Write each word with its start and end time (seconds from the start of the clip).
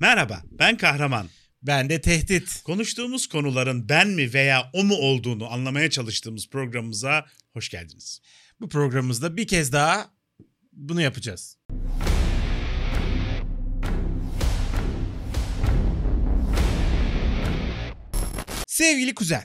Merhaba, 0.00 0.42
ben 0.50 0.76
Kahraman. 0.76 1.28
Ben 1.62 1.90
de 1.90 2.00
tehdit. 2.00 2.62
Konuştuğumuz 2.62 3.26
konuların 3.26 3.88
ben 3.88 4.08
mi 4.08 4.34
veya 4.34 4.70
o 4.72 4.84
mu 4.84 4.94
olduğunu 4.94 5.52
anlamaya 5.52 5.90
çalıştığımız 5.90 6.48
programımıza 6.48 7.26
hoş 7.52 7.68
geldiniz. 7.68 8.20
Bu 8.60 8.68
programımızda 8.68 9.36
bir 9.36 9.46
kez 9.46 9.72
daha 9.72 10.10
bunu 10.72 11.00
yapacağız. 11.00 11.58
Sevgili 18.66 19.14
kuzen, 19.14 19.44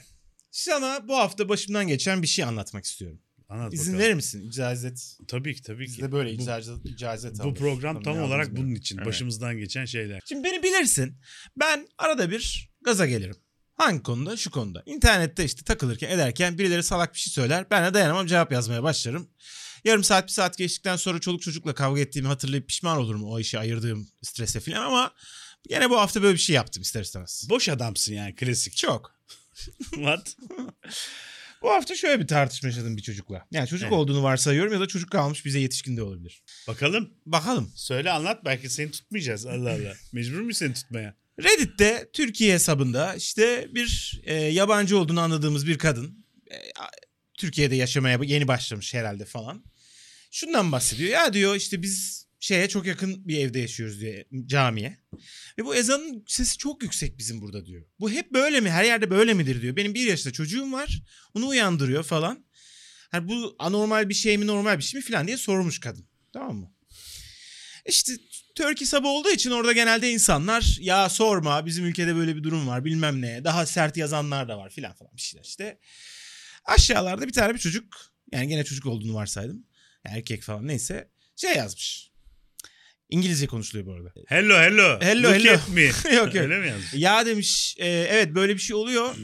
sana 0.52 1.08
bu 1.08 1.18
hafta 1.18 1.50
başımdan 1.50 1.88
geçen 1.88 2.22
bir 2.22 2.28
şey 2.28 2.46
anlatmak 2.46 2.86
istiyorum. 2.86 3.25
Anlat 3.50 3.74
İzin 3.74 3.86
bakalım. 3.86 4.00
verir 4.00 4.14
misin? 4.14 4.48
İcazet. 4.48 5.18
Tabii 5.28 5.56
ki 5.56 5.62
tabii 5.64 5.88
ki. 5.88 6.02
de 6.02 6.12
böyle 6.12 6.38
bu, 6.38 6.42
icazet, 6.42 6.86
icazet 6.86 7.44
bu 7.44 7.54
program 7.54 8.04
tam 8.04 8.20
olarak 8.20 8.52
bunun 8.52 8.66
benim. 8.66 8.76
için. 8.76 8.98
Evet. 8.98 9.08
Başımızdan 9.08 9.58
geçen 9.58 9.86
şeyler. 9.86 10.22
Şimdi 10.30 10.44
beni 10.44 10.64
bilirsin. 10.64 11.18
Ben 11.58 11.88
arada 11.98 12.32
bir 12.32 12.70
gaza 12.82 13.06
gelirim. 13.06 13.36
Hangi 13.74 14.04
konuda? 14.04 14.38
Şu 14.38 14.52
konuda. 14.52 14.84
İnternette 14.86 15.46
işte 15.46 15.64
takılırken 15.64 16.10
ederken 16.10 16.58
birileri 16.58 16.84
salak 16.84 17.14
bir 17.14 17.20
şey 17.20 17.32
söyler. 17.34 17.66
Ben 17.72 17.90
de 17.90 17.94
dayanamam 17.94 18.28
cevap 18.28 18.52
yazmaya 18.52 18.84
başlarım. 18.84 19.30
Yarım 19.84 20.04
saat 20.04 20.28
bir 20.28 20.32
saat 20.32 20.58
geçtikten 20.58 20.96
sonra 20.96 21.20
çoluk 21.20 21.42
çocukla 21.42 21.74
kavga 21.74 22.02
ettiğimi 22.02 22.28
hatırlayıp 22.28 22.68
pişman 22.68 22.98
olurum 22.98 23.24
o 23.24 23.40
işi 23.40 23.60
ayırdığım 23.60 24.08
strese 24.22 24.60
falan 24.60 24.82
ama 24.82 25.14
gene 25.70 25.90
bu 25.90 26.00
hafta 26.00 26.22
böyle 26.22 26.34
bir 26.34 26.40
şey 26.42 26.56
yaptım 26.56 26.84
ister 26.84 27.02
istemez. 27.02 27.48
Boş 27.50 27.70
adamsın 27.70 28.14
yani 28.14 28.36
klasik. 28.36 28.78
Çok. 28.78 29.16
What? 29.80 30.36
Bu 31.66 31.72
hafta 31.72 31.96
şöyle 31.96 32.20
bir 32.20 32.28
tartışma 32.28 32.70
yaşadım 32.70 32.98
bir 32.98 33.02
çocukla. 33.02 33.46
Yani 33.52 33.68
çocuk 33.68 33.88
Evet. 33.88 33.94
olduğunu 33.94 34.24
varsayıyorum 34.24 34.74
ya 34.74 34.80
da 34.80 34.88
çocuk 34.88 35.12
kalmış 35.12 35.46
bize 35.46 35.60
yetişkin 35.60 35.98
de 35.98 36.04
olabilir. 36.04 36.44
Bakalım. 36.68 37.14
Bakalım. 37.26 37.72
Söyle 37.76 38.12
anlat 38.12 38.46
belki 38.46 38.70
seni 38.70 38.92
tutmayacağız. 38.92 39.46
Allah 39.46 39.72
Allah. 39.72 39.94
Mecbur 40.14 40.40
muyuz 40.40 40.58
seni 40.58 40.74
tutmaya? 40.74 41.16
Reddit'te 41.44 42.10
Türkiye 42.14 42.54
hesabında 42.54 43.16
işte 43.16 43.68
bir 43.76 44.22
e, 44.24 44.34
yabancı 44.34 44.98
olduğunu 44.98 45.20
anladığımız 45.22 45.68
bir 45.68 45.78
kadın 45.78 46.26
e, 46.52 46.58
Türkiye'de 47.38 47.76
yaşamaya 47.76 48.20
yeni 48.24 48.48
başlamış 48.48 48.94
herhalde 48.94 49.26
falan. 49.26 49.64
Şundan 50.32 50.72
bahsediyor. 50.72 51.10
Ya 51.10 51.34
diyor 51.34 51.56
işte 51.56 51.82
biz 51.82 52.25
şeye 52.46 52.70
çok 52.70 52.86
yakın 52.86 53.28
bir 53.28 53.38
evde 53.38 53.60
yaşıyoruz 53.60 54.02
diyor 54.02 54.26
camiye. 54.46 54.98
Ve 55.58 55.66
bu 55.66 55.76
ezanın 55.76 56.24
sesi 56.28 56.58
çok 56.58 56.84
yüksek 56.84 57.18
bizim 57.18 57.42
burada 57.42 57.66
diyor. 57.66 57.86
Bu 58.00 58.12
hep 58.12 58.34
böyle 58.34 58.62
mi? 58.62 58.72
Her 58.72 58.84
yerde 58.84 59.10
böyle 59.10 59.34
midir 59.34 59.62
diyor. 59.62 59.76
Benim 59.76 59.94
bir 59.94 60.08
yaşında 60.08 60.34
çocuğum 60.34 60.72
var. 60.72 61.02
Onu 61.34 61.48
uyandırıyor 61.48 62.04
falan. 62.04 62.46
Hani 63.12 63.28
bu 63.28 63.56
anormal 63.60 64.10
bir 64.10 64.14
şey 64.14 64.38
mi 64.38 64.48
normal 64.48 64.78
bir 64.78 64.84
şey 64.84 64.98
mi 64.98 65.06
falan 65.06 65.28
diye 65.28 65.38
sormuş 65.38 65.80
kadın. 65.80 66.06
Tamam 66.34 66.56
mı? 66.56 66.74
İşte 67.86 68.14
Turkey 68.56 68.88
sabah 68.88 69.10
olduğu 69.10 69.32
için 69.32 69.52
orada 69.52 69.74
genelde 69.74 70.12
insanlar 70.12 70.78
ya 70.82 71.10
sorma 71.10 71.66
bizim 71.66 71.86
ülkede 71.86 72.16
böyle 72.16 72.36
bir 72.36 72.44
durum 72.44 72.68
var 72.68 72.86
bilmem 72.86 73.22
ne. 73.22 73.44
Daha 73.44 73.66
sert 73.66 73.98
yazanlar 73.98 74.48
da 74.48 74.58
var 74.58 74.70
filan 74.70 74.94
falan 74.94 75.12
bir 75.16 75.22
şeyler 75.22 75.44
işte. 75.44 75.80
Aşağılarda 76.66 77.28
bir 77.28 77.34
tane 77.34 77.54
bir 77.54 77.60
çocuk 77.60 78.14
yani 78.32 78.48
gene 78.48 78.64
çocuk 78.64 78.86
olduğunu 78.86 79.14
varsaydım. 79.14 79.66
Erkek 80.04 80.42
falan 80.44 80.68
neyse 80.68 81.12
şey 81.36 81.56
yazmış. 81.56 82.15
İngilizce 83.10 83.48
konuşuluyor 83.48 83.88
bu 83.88 83.94
arada. 83.94 84.10
Hello 84.28 84.60
hello. 84.60 85.00
Hello, 85.02 85.24
Look 85.24 85.36
hello. 85.36 85.54
at 85.54 85.70
me. 85.70 85.82
Yok, 86.16 86.16
yok. 86.16 86.36
Öyle 86.36 86.60
mi 86.60 86.68
yazmış? 86.68 86.94
Ya 86.94 87.26
demiş 87.26 87.76
e, 87.80 87.88
evet 87.88 88.36
böyle 88.36 88.54
bir 88.54 88.60
şey 88.60 88.76
oluyor. 88.76 89.16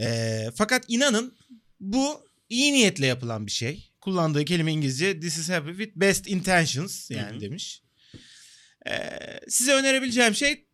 E, 0.00 0.44
fakat 0.56 0.84
inanın 0.88 1.36
bu 1.80 2.24
iyi 2.48 2.72
niyetle 2.72 3.06
yapılan 3.06 3.46
bir 3.46 3.52
şey. 3.52 3.90
Kullandığı 4.00 4.44
kelime 4.44 4.72
İngilizce 4.72 5.20
this 5.20 5.38
is 5.38 5.50
happened 5.50 5.76
with 5.78 5.96
best 5.96 6.28
intentions 6.28 7.10
yani 7.10 7.32
Hı 7.32 7.36
hı. 7.36 7.40
demiş. 7.40 7.82
E, 8.86 8.92
size 9.48 9.72
önerebileceğim 9.72 10.34
şey 10.34 10.66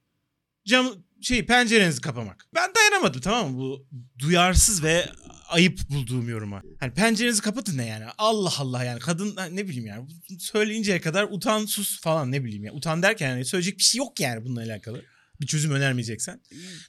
cam 0.67 1.05
şey 1.23 1.47
pencerenizi 1.47 2.01
kapamak. 2.01 2.47
Ben 2.55 2.75
dayanamadım 2.75 3.21
tamam 3.21 3.53
mı 3.53 3.59
bu 3.59 3.87
duyarsız 4.19 4.83
ve 4.83 5.07
ayıp 5.55 5.91
bulduğum 5.91 6.29
yoruma. 6.29 6.63
Hani 6.81 6.95
pencerenizi 6.95 7.43
kapatın 7.43 7.79
ne 7.79 7.87
yani? 7.87 8.05
Allah 8.19 8.53
Allah 8.59 8.85
yani 8.85 8.99
kadın 8.99 9.37
ne 9.51 9.69
bileyim 9.69 9.87
yani 9.87 10.09
söyleyinceye 10.39 11.01
kadar 11.01 11.27
utan 11.31 11.67
sus 11.67 12.01
falan 12.01 12.33
ne 12.33 12.45
bileyim 12.45 12.65
ya. 12.65 12.73
Utan 12.73 13.03
derken 13.03 13.31
yani 13.31 13.45
söyleyecek 13.45 13.79
bir 13.79 13.83
şey 13.83 13.99
yok 13.99 14.21
yani 14.21 14.45
bununla 14.45 14.61
alakalı. 14.61 15.03
Bir 15.41 15.47
çözüm 15.47 15.71
önermeyeceksen. 15.71 16.41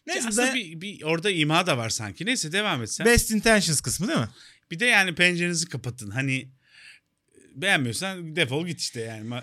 Neyse 0.08 0.28
Aslında 0.28 0.48
ben- 0.48 0.56
bir, 0.56 0.81
bir 0.81 1.03
orada 1.03 1.30
ima 1.30 1.68
da 1.68 1.78
var 1.78 1.90
sanki. 1.90 2.26
Neyse 2.26 2.52
devam 2.52 2.84
et 2.84 2.92
sen. 2.92 3.06
Best 3.06 3.31
intentions 3.31 3.81
kısmı 3.81 4.08
değil 4.08 4.20
mi? 4.20 4.30
Bir 4.72 4.80
de 4.80 4.86
yani 4.86 5.16
pencerenizi 5.16 5.70
kapatın. 5.70 6.12
Hani 6.12 6.50
beğenmiyorsan 7.56 8.36
defol 8.36 8.68
git 8.68 8.80
işte 8.80 9.02
yani. 9.02 9.42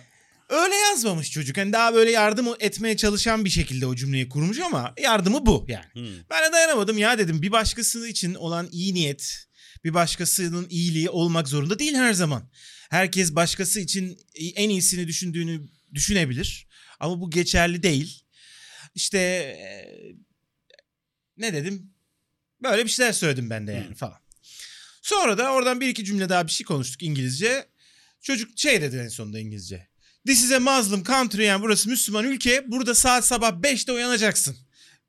Öyle 0.53 0.75
yazmamış 0.75 1.31
çocuk. 1.31 1.57
Hani 1.57 1.73
daha 1.73 1.95
böyle 1.95 2.11
yardım 2.11 2.47
etmeye 2.61 2.97
çalışan 2.97 3.45
bir 3.45 3.51
şekilde 3.51 3.87
o 3.87 3.95
cümleyi 3.95 4.29
kurmuş 4.29 4.59
ama 4.59 4.95
yardımı 5.03 5.47
bu 5.47 5.65
yani. 5.69 5.85
Hmm. 5.93 6.19
Ben 6.31 6.49
de 6.49 6.53
dayanamadım 6.53 6.99
ya 6.99 7.19
dedim. 7.19 7.43
Bir 7.43 7.53
başkası 7.53 8.09
için 8.09 8.35
olan 8.35 8.69
iyi 8.73 8.95
niyet, 8.95 9.47
bir 9.85 9.95
başkasının 9.95 10.67
iyiliği 10.69 11.11
olmak 11.11 11.49
zorunda 11.49 11.79
değil 11.79 11.95
her 11.95 12.13
zaman. 12.13 12.51
Herkes 12.91 13.35
başkası 13.35 13.81
için 13.81 14.19
en 14.35 14.69
iyisini 14.71 15.09
düşündüğünü 15.09 15.69
düşünebilir. 15.95 16.69
Ama 17.01 17.21
bu 17.21 17.31
geçerli 17.31 17.83
değil. 17.83 18.25
İşte 18.95 19.19
eee, 19.19 20.17
ne 21.37 21.53
dedim? 21.53 21.91
Böyle 22.63 22.85
bir 22.85 22.91
şeyler 22.91 23.13
söyledim 23.13 23.51
ben 23.51 23.67
de 23.67 23.73
yani 23.73 23.91
Hı. 23.91 23.95
falan. 23.95 24.19
Sonra 25.03 25.39
da 25.39 25.53
oradan 25.53 25.81
bir 25.81 25.89
iki 25.89 26.05
cümle 26.05 26.29
daha 26.29 26.47
bir 26.47 26.53
şey 26.53 26.65
konuştuk 26.65 27.03
İngilizce. 27.03 27.67
Çocuk 28.23 28.59
şey 28.59 28.83
dedi 28.83 28.97
en 28.97 29.09
sonunda 29.09 29.39
İngilizce. 29.39 29.92
This 30.27 30.45
is 30.45 30.53
a 30.53 30.61
Muslim 30.61 31.05
country 31.05 31.43
yani 31.43 31.63
burası 31.63 31.89
Müslüman 31.89 32.25
ülke. 32.25 32.65
Burada 32.69 32.95
saat 32.95 33.27
sabah 33.27 33.53
5'te 33.53 33.93
uyanacaksın. 33.93 34.57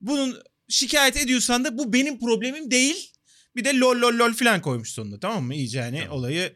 Bunun 0.01 0.44
şikayet 0.69 1.18
ediyorsan 1.18 1.66
da 1.66 1.78
bu 1.78 1.94
benim 1.94 2.19
problemim 2.19 2.72
değil. 2.72 3.12
Bir 3.56 3.66
de 3.66 3.78
lol 3.78 4.01
lol 4.01 4.19
lol 4.19 4.34
falan 4.34 4.62
koymuş 4.62 4.90
sonunda 4.91 5.19
tamam 5.19 5.44
mı? 5.44 5.56
İyice 5.56 5.81
hani 5.81 6.00
Tamam. 6.00 6.18
olayı 6.18 6.56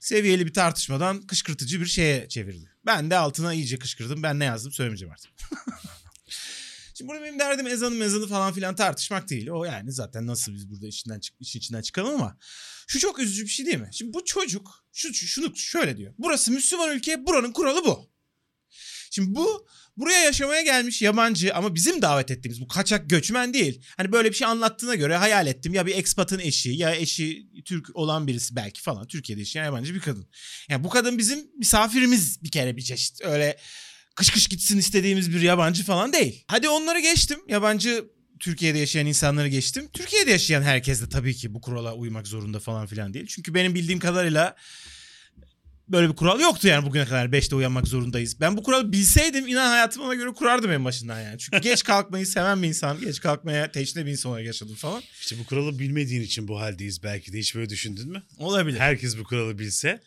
seviyeli 0.00 0.46
bir 0.46 0.52
tartışmadan 0.52 1.26
kışkırtıcı 1.26 1.80
bir 1.80 1.86
şeye 1.86 2.28
çevirdi. 2.28 2.70
Ben 2.86 3.10
de 3.10 3.16
altına 3.16 3.54
iyice 3.54 3.78
kışkırdım. 3.78 4.22
Ben 4.22 4.38
ne 4.38 4.44
yazdım 4.44 4.72
söylemeyeceğim 4.72 5.12
artık. 5.12 5.30
Şimdi 6.98 7.08
burada 7.08 7.24
benim 7.24 7.38
derdim 7.38 7.66
ezanı 7.66 7.94
mezanı 7.94 8.26
falan 8.26 8.52
filan 8.52 8.74
tartışmak 8.76 9.30
değil. 9.30 9.48
O 9.48 9.64
yani 9.64 9.92
zaten 9.92 10.26
nasıl 10.26 10.54
biz 10.54 10.70
burada 10.70 10.86
işinden 10.86 11.20
çık 11.20 11.34
işin 11.40 11.58
içinden 11.58 11.82
çıkalım 11.82 12.14
ama 12.14 12.38
şu 12.86 12.98
çok 12.98 13.18
üzücü 13.18 13.42
bir 13.44 13.48
şey 13.48 13.66
değil 13.66 13.78
mi? 13.78 13.88
Şimdi 13.92 14.12
bu 14.12 14.24
çocuk 14.24 14.84
şu, 14.92 15.14
şu- 15.14 15.26
şunu 15.26 15.56
şöyle 15.56 15.96
diyor. 15.96 16.14
Burası 16.18 16.52
Müslüman 16.52 16.96
ülke, 16.96 17.26
buranın 17.26 17.52
kuralı 17.52 17.84
bu. 17.84 18.10
Şimdi 19.10 19.34
bu 19.34 19.66
buraya 19.96 20.24
yaşamaya 20.24 20.62
gelmiş 20.62 21.02
yabancı 21.02 21.54
ama 21.54 21.74
bizim 21.74 22.02
davet 22.02 22.30
ettiğimiz 22.30 22.60
bu 22.60 22.68
kaçak 22.68 23.10
göçmen 23.10 23.54
değil. 23.54 23.84
Hani 23.96 24.12
böyle 24.12 24.30
bir 24.30 24.36
şey 24.36 24.46
anlattığına 24.46 24.94
göre 24.94 25.16
hayal 25.16 25.46
ettim. 25.46 25.74
Ya 25.74 25.86
bir 25.86 25.94
ekspatın 25.94 26.38
eşi 26.38 26.70
ya 26.70 26.94
eşi 26.94 27.48
Türk 27.64 27.96
olan 27.96 28.26
birisi 28.26 28.56
belki 28.56 28.82
falan. 28.82 29.06
Türkiye'de 29.06 29.40
yaşayan 29.40 29.64
yabancı 29.64 29.94
bir 29.94 30.00
kadın. 30.00 30.26
Yani 30.68 30.84
bu 30.84 30.88
kadın 30.88 31.18
bizim 31.18 31.50
misafirimiz 31.58 32.42
bir 32.42 32.50
kere 32.50 32.76
bir 32.76 32.82
çeşit. 32.82 33.24
Öyle 33.24 33.58
kış 34.18 34.30
kış 34.30 34.46
gitsin 34.46 34.78
istediğimiz 34.78 35.34
bir 35.34 35.40
yabancı 35.40 35.84
falan 35.84 36.12
değil. 36.12 36.44
Hadi 36.48 36.68
onları 36.68 37.00
geçtim. 37.00 37.40
Yabancı 37.48 38.04
Türkiye'de 38.40 38.78
yaşayan 38.78 39.06
insanları 39.06 39.48
geçtim. 39.48 39.88
Türkiye'de 39.92 40.30
yaşayan 40.30 40.62
herkes 40.62 41.02
de 41.02 41.08
tabii 41.08 41.34
ki 41.34 41.54
bu 41.54 41.60
kurala 41.60 41.94
uymak 41.94 42.26
zorunda 42.26 42.60
falan 42.60 42.86
filan 42.86 43.14
değil. 43.14 43.26
Çünkü 43.26 43.54
benim 43.54 43.74
bildiğim 43.74 44.00
kadarıyla 44.00 44.56
böyle 45.88 46.08
bir 46.08 46.16
kural 46.16 46.40
yoktu 46.40 46.68
yani 46.68 46.86
bugüne 46.86 47.04
kadar 47.04 47.26
5'te 47.26 47.56
uyanmak 47.56 47.86
zorundayız. 47.86 48.40
Ben 48.40 48.56
bu 48.56 48.62
kuralı 48.62 48.92
bilseydim 48.92 49.46
inan 49.46 49.70
hayatımı 49.70 50.06
ona 50.06 50.14
göre 50.14 50.30
kurardım 50.30 50.72
en 50.72 50.84
başından 50.84 51.20
yani. 51.20 51.38
Çünkü 51.38 51.58
geç 51.58 51.84
kalkmayı 51.84 52.26
seven 52.26 52.62
bir 52.62 52.68
insan, 52.68 53.00
geç 53.00 53.20
kalkmaya 53.20 53.72
teşne 53.72 54.06
bir 54.06 54.10
insan 54.10 54.32
olarak 54.32 54.46
yaşadım 54.46 54.74
falan. 54.74 55.02
İşte 55.20 55.36
bu 55.38 55.44
kuralı 55.44 55.78
bilmediğin 55.78 56.22
için 56.22 56.48
bu 56.48 56.60
haldeyiz 56.60 57.02
belki 57.02 57.32
de. 57.32 57.38
Hiç 57.38 57.54
böyle 57.54 57.68
düşündün 57.70 58.08
mü? 58.08 58.22
Olabilir. 58.38 58.78
Herkes 58.78 59.18
bu 59.18 59.24
kuralı 59.24 59.58
bilse. 59.58 60.00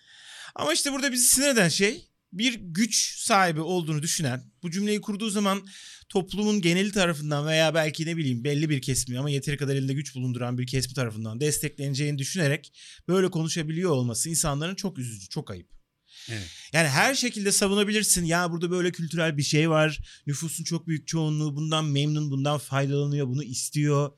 Ama 0.55 0.73
işte 0.73 0.91
burada 0.91 1.11
bizi 1.11 1.28
sinir 1.28 1.47
eden 1.47 1.69
şey 1.69 2.10
bir 2.34 2.53
güç 2.53 3.18
sahibi 3.18 3.62
olduğunu 3.62 4.02
düşünen, 4.02 4.44
bu 4.64 4.72
cümleyi 4.72 5.02
kurduğu 5.02 5.30
zaman 5.30 5.68
toplumun 6.09 6.62
geneli 6.62 6.91
tarafından 6.91 7.47
veya 7.47 7.73
belki 7.73 8.05
ne 8.05 8.17
bileyim 8.17 8.44
belli 8.44 8.70
bir 8.70 8.82
kesimi 8.82 9.20
ama 9.20 9.29
yeteri 9.29 9.58
kadar 9.58 9.76
elinde 9.76 9.94
güç 9.94 10.16
bulunduran 10.16 10.58
bir 10.58 10.67
kesimi 10.67 10.94
tarafından 10.94 11.40
destekleneceğini 11.40 12.17
düşünerek 12.17 12.73
böyle 13.08 13.32
konuşabiliyor 13.32 13.91
olması 13.91 14.29
insanların 14.29 14.76
çok 14.76 14.97
üzücü, 14.97 15.29
çok 15.29 15.52
ayıp. 15.52 15.82
Evet. 16.29 16.47
Yani 16.73 16.88
her 16.88 17.16
şekilde 17.16 17.52
savunabilirsin. 17.52 18.26
Ya 18.26 18.52
burada 18.52 18.72
böyle 18.72 18.91
kültürel 18.91 19.38
bir 19.38 19.44
şey 19.44 19.70
var. 19.70 20.00
Nüfusun 20.28 20.64
çok 20.64 20.88
büyük 20.88 21.08
çoğunluğu 21.08 21.55
bundan 21.55 21.85
memnun, 21.85 22.32
bundan 22.32 22.58
faydalanıyor, 22.58 23.28
bunu 23.28 23.44
istiyor. 23.44 24.11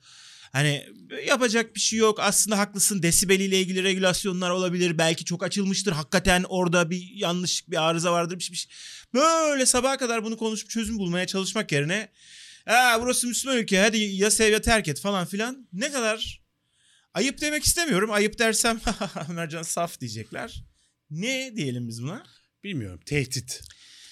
Hani 0.54 0.86
yapacak 1.26 1.74
bir 1.74 1.80
şey 1.80 1.98
yok. 1.98 2.20
Aslında 2.20 2.58
haklısın. 2.58 3.02
Desibeliyle 3.02 3.60
ilgili 3.60 3.84
regülasyonlar 3.84 4.50
olabilir. 4.50 4.98
Belki 4.98 5.24
çok 5.24 5.42
açılmıştır. 5.42 5.92
Hakikaten 5.92 6.44
orada 6.48 6.90
bir 6.90 7.10
yanlışlık, 7.14 7.70
bir 7.70 7.88
arıza 7.88 8.12
vardır. 8.12 8.38
Bir 8.38 8.42
şey, 8.42 8.52
bir 8.52 8.58
şey. 8.58 8.72
Böyle 9.14 9.66
sabaha 9.66 9.96
kadar 9.96 10.24
bunu 10.24 10.36
konuşup 10.36 10.70
çözüm 10.70 10.98
bulmaya 10.98 11.26
çalışmak 11.26 11.72
yerine 11.72 12.08
ha 12.64 12.98
burası 13.02 13.26
Müslüman 13.26 13.58
ülke 13.58 13.78
hadi 13.78 13.98
ya 13.98 14.30
sev 14.30 14.52
ya 14.52 14.60
terk 14.60 14.88
et 14.88 15.00
falan 15.00 15.26
filan. 15.26 15.68
Ne 15.72 15.92
kadar 15.92 16.42
ayıp 17.14 17.40
demek 17.40 17.64
istemiyorum. 17.64 18.10
Ayıp 18.12 18.38
dersem 18.38 18.80
Mercan 19.28 19.62
saf 19.62 20.00
diyecekler. 20.00 20.64
Ne 21.10 21.56
diyelim 21.56 21.88
biz 21.88 22.02
buna? 22.02 22.26
Bilmiyorum. 22.64 23.00
Tehdit. 23.06 23.60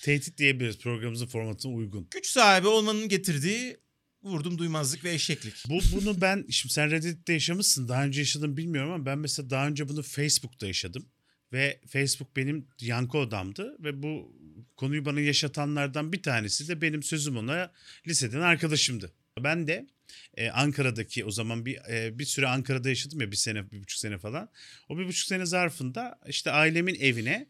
Tehdit 0.02 0.38
diyebiliriz 0.38 0.78
programımızın 0.78 1.26
formatına 1.26 1.72
uygun. 1.72 2.08
Güç 2.10 2.26
sahibi 2.26 2.68
olmanın 2.68 3.08
getirdiği 3.08 3.81
vurdum 4.22 4.58
duymazlık 4.58 5.04
ve 5.04 5.12
eşeklik. 5.12 5.54
Bu 5.68 5.80
bunu 5.92 6.20
ben 6.20 6.44
şimdi 6.50 6.74
sen 6.74 6.90
Reddit'te 6.90 7.32
yaşamışsın. 7.32 7.88
Daha 7.88 8.04
önce 8.04 8.20
yaşadım 8.20 8.56
bilmiyorum 8.56 8.92
ama 8.92 9.06
ben 9.06 9.18
mesela 9.18 9.50
daha 9.50 9.68
önce 9.68 9.88
bunu 9.88 10.02
Facebook'ta 10.02 10.66
yaşadım. 10.66 11.06
Ve 11.52 11.80
Facebook 11.88 12.36
benim 12.36 12.66
yankı 12.80 13.18
odamdı 13.18 13.76
ve 13.80 14.02
bu 14.02 14.36
konuyu 14.76 15.04
bana 15.04 15.20
yaşatanlardan 15.20 16.12
bir 16.12 16.22
tanesi 16.22 16.68
de 16.68 16.80
benim 16.80 17.02
sözüm 17.02 17.36
ona 17.36 17.72
liseden 18.06 18.40
arkadaşımdı. 18.40 19.12
Ben 19.38 19.66
de 19.66 19.86
e, 20.34 20.50
Ankara'daki 20.50 21.24
o 21.24 21.30
zaman 21.30 21.66
bir 21.66 21.76
e, 21.90 22.18
bir 22.18 22.24
süre 22.24 22.46
Ankara'da 22.46 22.88
yaşadım 22.88 23.20
ya 23.20 23.30
bir 23.30 23.36
sene 23.36 23.70
bir 23.70 23.80
buçuk 23.80 23.98
sene 23.98 24.18
falan. 24.18 24.48
O 24.88 24.98
bir 24.98 25.06
buçuk 25.06 25.28
sene 25.28 25.46
zarfında 25.46 26.20
işte 26.28 26.50
ailemin 26.50 26.94
evine 26.94 27.46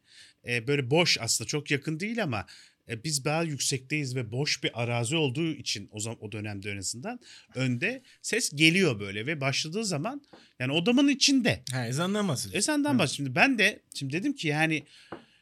e, 0.48 0.66
böyle 0.66 0.90
boş 0.90 1.18
aslında 1.20 1.48
çok 1.48 1.70
yakın 1.70 2.00
değil 2.00 2.22
ama 2.22 2.46
e, 2.88 3.04
biz 3.04 3.24
daha 3.24 3.42
yüksekteyiz 3.42 4.16
ve 4.16 4.32
boş 4.32 4.64
bir 4.64 4.82
arazi 4.82 5.16
olduğu 5.16 5.52
için 5.52 5.88
o 5.92 6.00
zaman 6.00 6.18
o 6.24 6.32
dönemde 6.32 6.70
en 6.70 6.76
azından 6.76 7.20
önde 7.54 8.02
ses 8.22 8.52
geliyor 8.54 9.00
böyle 9.00 9.26
ve 9.26 9.40
başladığı 9.40 9.84
zaman 9.84 10.22
yani 10.58 10.72
odamın 10.72 11.08
içinde. 11.08 11.62
Ha 11.72 11.86
ezandan 11.86 12.28
bahsediyorsun. 12.28 12.66
senden 12.72 12.94
Hı. 12.94 12.98
bahs- 12.98 13.14
Şimdi 13.16 13.34
ben 13.34 13.58
de 13.58 13.82
şimdi 13.94 14.12
dedim 14.12 14.32
ki 14.32 14.48
yani 14.48 14.86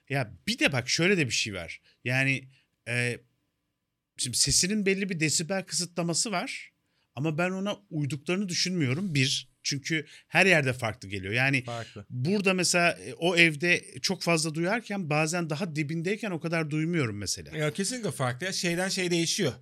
ya 0.08 0.34
bir 0.46 0.58
de 0.58 0.72
bak 0.72 0.88
şöyle 0.88 1.16
de 1.16 1.26
bir 1.26 1.32
şey 1.32 1.54
var. 1.54 1.80
Yani 2.04 2.48
e, 2.88 3.18
şimdi 4.16 4.36
sesinin 4.36 4.86
belli 4.86 5.08
bir 5.10 5.20
desibel 5.20 5.64
kısıtlaması 5.64 6.32
var. 6.32 6.72
Ama 7.20 7.38
ben 7.38 7.50
ona 7.50 7.76
uyduklarını 7.90 8.48
düşünmüyorum. 8.48 9.14
Bir, 9.14 9.48
çünkü 9.62 10.06
her 10.28 10.46
yerde 10.46 10.72
farklı 10.72 11.08
geliyor. 11.08 11.32
Yani 11.32 11.64
Farklı. 11.64 12.06
burada 12.10 12.54
mesela 12.54 12.90
e, 12.92 13.14
o 13.14 13.36
evde 13.36 13.84
çok 14.02 14.22
fazla 14.22 14.54
duyarken 14.54 15.10
bazen 15.10 15.50
daha 15.50 15.76
dibindeyken 15.76 16.30
o 16.30 16.40
kadar 16.40 16.70
duymuyorum 16.70 17.18
mesela. 17.18 17.56
Ya 17.56 17.72
kesinlikle 17.72 18.10
farklı. 18.10 18.46
Ya. 18.46 18.52
Şeyden 18.52 18.88
şey 18.88 19.10
değişiyor. 19.10 19.52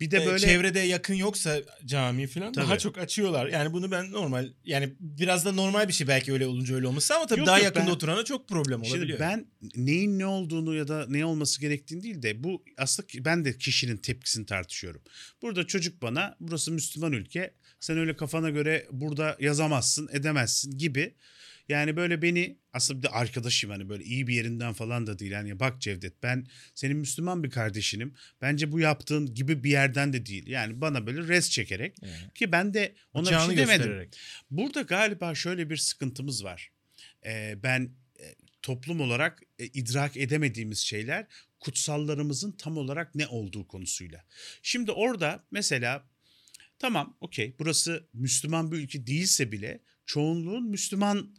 Bir 0.00 0.10
de 0.10 0.26
böyle 0.26 0.38
çevrede 0.38 0.80
yakın 0.80 1.14
yoksa 1.14 1.60
cami 1.84 2.26
falan 2.26 2.54
daha 2.54 2.68
Tabii. 2.68 2.78
çok 2.78 2.98
açıyorlar. 2.98 3.46
Yani 3.46 3.72
bunu 3.72 3.90
ben 3.90 4.12
normal 4.12 4.48
yani 4.64 4.92
biraz 5.00 5.44
da 5.44 5.52
normal 5.52 5.88
bir 5.88 5.92
şey 5.92 6.08
belki 6.08 6.32
öyle 6.32 6.46
olunca 6.46 6.74
öyle 6.74 6.86
olması 6.86 7.14
ama 7.16 7.26
tabii 7.26 7.38
Yok, 7.40 7.46
daha 7.46 7.56
yok, 7.58 7.64
yakında 7.64 7.86
ben- 7.86 7.90
oturana 7.90 8.24
çok 8.24 8.48
problem 8.48 8.80
olabiliyor. 8.82 9.06
Şimdi 9.06 9.20
ben 9.20 9.46
neyin 9.76 10.18
ne 10.18 10.26
olduğunu 10.26 10.74
ya 10.74 10.88
da 10.88 11.06
ne 11.08 11.24
olması 11.24 11.60
gerektiğini 11.60 12.02
değil 12.02 12.22
de 12.22 12.44
bu 12.44 12.64
aslında 12.78 13.06
ki- 13.06 13.24
ben 13.24 13.44
de 13.44 13.58
kişinin 13.58 13.96
tepkisini 13.96 14.46
tartışıyorum. 14.46 15.02
Burada 15.42 15.66
çocuk 15.66 16.02
bana 16.02 16.36
burası 16.40 16.72
Müslüman 16.72 17.12
ülke 17.12 17.54
sen 17.80 17.98
öyle 17.98 18.16
kafana 18.16 18.50
göre 18.50 18.86
burada 18.90 19.36
yazamazsın 19.40 20.08
edemezsin 20.12 20.78
gibi. 20.78 21.14
Yani 21.68 21.96
böyle 21.96 22.22
beni 22.22 22.58
aslında 22.72 22.98
bir 22.98 23.02
de 23.02 23.08
arkadaşım 23.08 23.70
hani 23.70 23.88
böyle 23.88 24.04
iyi 24.04 24.26
bir 24.26 24.34
yerinden 24.34 24.72
falan 24.72 25.06
da 25.06 25.18
değil. 25.18 25.30
Yani 25.32 25.60
bak 25.60 25.80
Cevdet 25.80 26.22
ben 26.22 26.46
senin 26.74 26.96
Müslüman 26.96 27.44
bir 27.44 27.50
kardeşinim. 27.50 28.14
Bence 28.40 28.72
bu 28.72 28.80
yaptığın 28.80 29.34
gibi 29.34 29.64
bir 29.64 29.70
yerden 29.70 30.12
de 30.12 30.26
değil. 30.26 30.46
Yani 30.46 30.80
bana 30.80 31.06
böyle 31.06 31.28
res 31.28 31.50
çekerek 31.50 31.96
Yani. 32.02 32.32
ki 32.34 32.52
ben 32.52 32.74
de 32.74 32.94
ona 33.14 33.26
Bıçağını 33.26 33.50
bir 33.52 33.56
şey 33.56 33.66
demedim. 33.66 33.86
göstererek. 33.86 34.18
Burada 34.50 34.82
galiba 34.82 35.34
şöyle 35.34 35.70
bir 35.70 35.76
sıkıntımız 35.76 36.44
var. 36.44 36.70
Ee, 37.26 37.54
ben 37.62 37.90
e, 38.20 38.34
toplum 38.62 39.00
olarak 39.00 39.42
e, 39.58 39.66
idrak 39.66 40.16
edemediğimiz 40.16 40.78
şeyler 40.78 41.26
kutsallarımızın 41.60 42.52
tam 42.52 42.76
olarak 42.76 43.14
ne 43.14 43.26
olduğu 43.26 43.68
konusuyla. 43.68 44.24
Şimdi 44.62 44.92
orada 44.92 45.44
mesela 45.50 46.04
tamam 46.78 47.16
okey 47.20 47.54
burası 47.58 48.08
Müslüman 48.12 48.72
bir 48.72 48.76
ülke 48.76 49.06
değilse 49.06 49.52
bile 49.52 49.80
çoğunluğun 50.06 50.64
Müslüman 50.70 51.34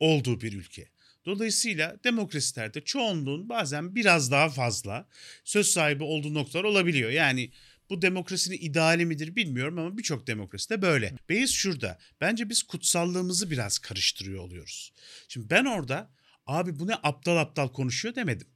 olduğu 0.00 0.40
bir 0.40 0.52
ülke. 0.52 0.88
Dolayısıyla 1.26 1.96
demokrasilerde 2.04 2.80
çoğunluğun 2.80 3.48
bazen 3.48 3.94
biraz 3.94 4.30
daha 4.30 4.48
fazla 4.48 5.08
söz 5.44 5.66
sahibi 5.66 6.04
olduğu 6.04 6.34
noktalar 6.34 6.64
olabiliyor. 6.64 7.10
Yani 7.10 7.50
bu 7.90 8.02
demokrasinin 8.02 8.58
ideali 8.60 9.06
midir 9.06 9.36
bilmiyorum 9.36 9.78
ama 9.78 9.98
birçok 9.98 10.26
demokraside 10.26 10.82
böyle. 10.82 11.14
Beyiz 11.28 11.50
şurada. 11.50 11.98
Bence 12.20 12.48
biz 12.48 12.62
kutsallığımızı 12.62 13.50
biraz 13.50 13.78
karıştırıyor 13.78 14.42
oluyoruz. 14.42 14.92
Şimdi 15.28 15.50
ben 15.50 15.64
orada 15.64 16.10
abi 16.46 16.78
bu 16.78 16.86
ne 16.86 16.94
aptal 16.94 17.36
aptal 17.36 17.68
konuşuyor 17.68 18.14
demedim. 18.14 18.48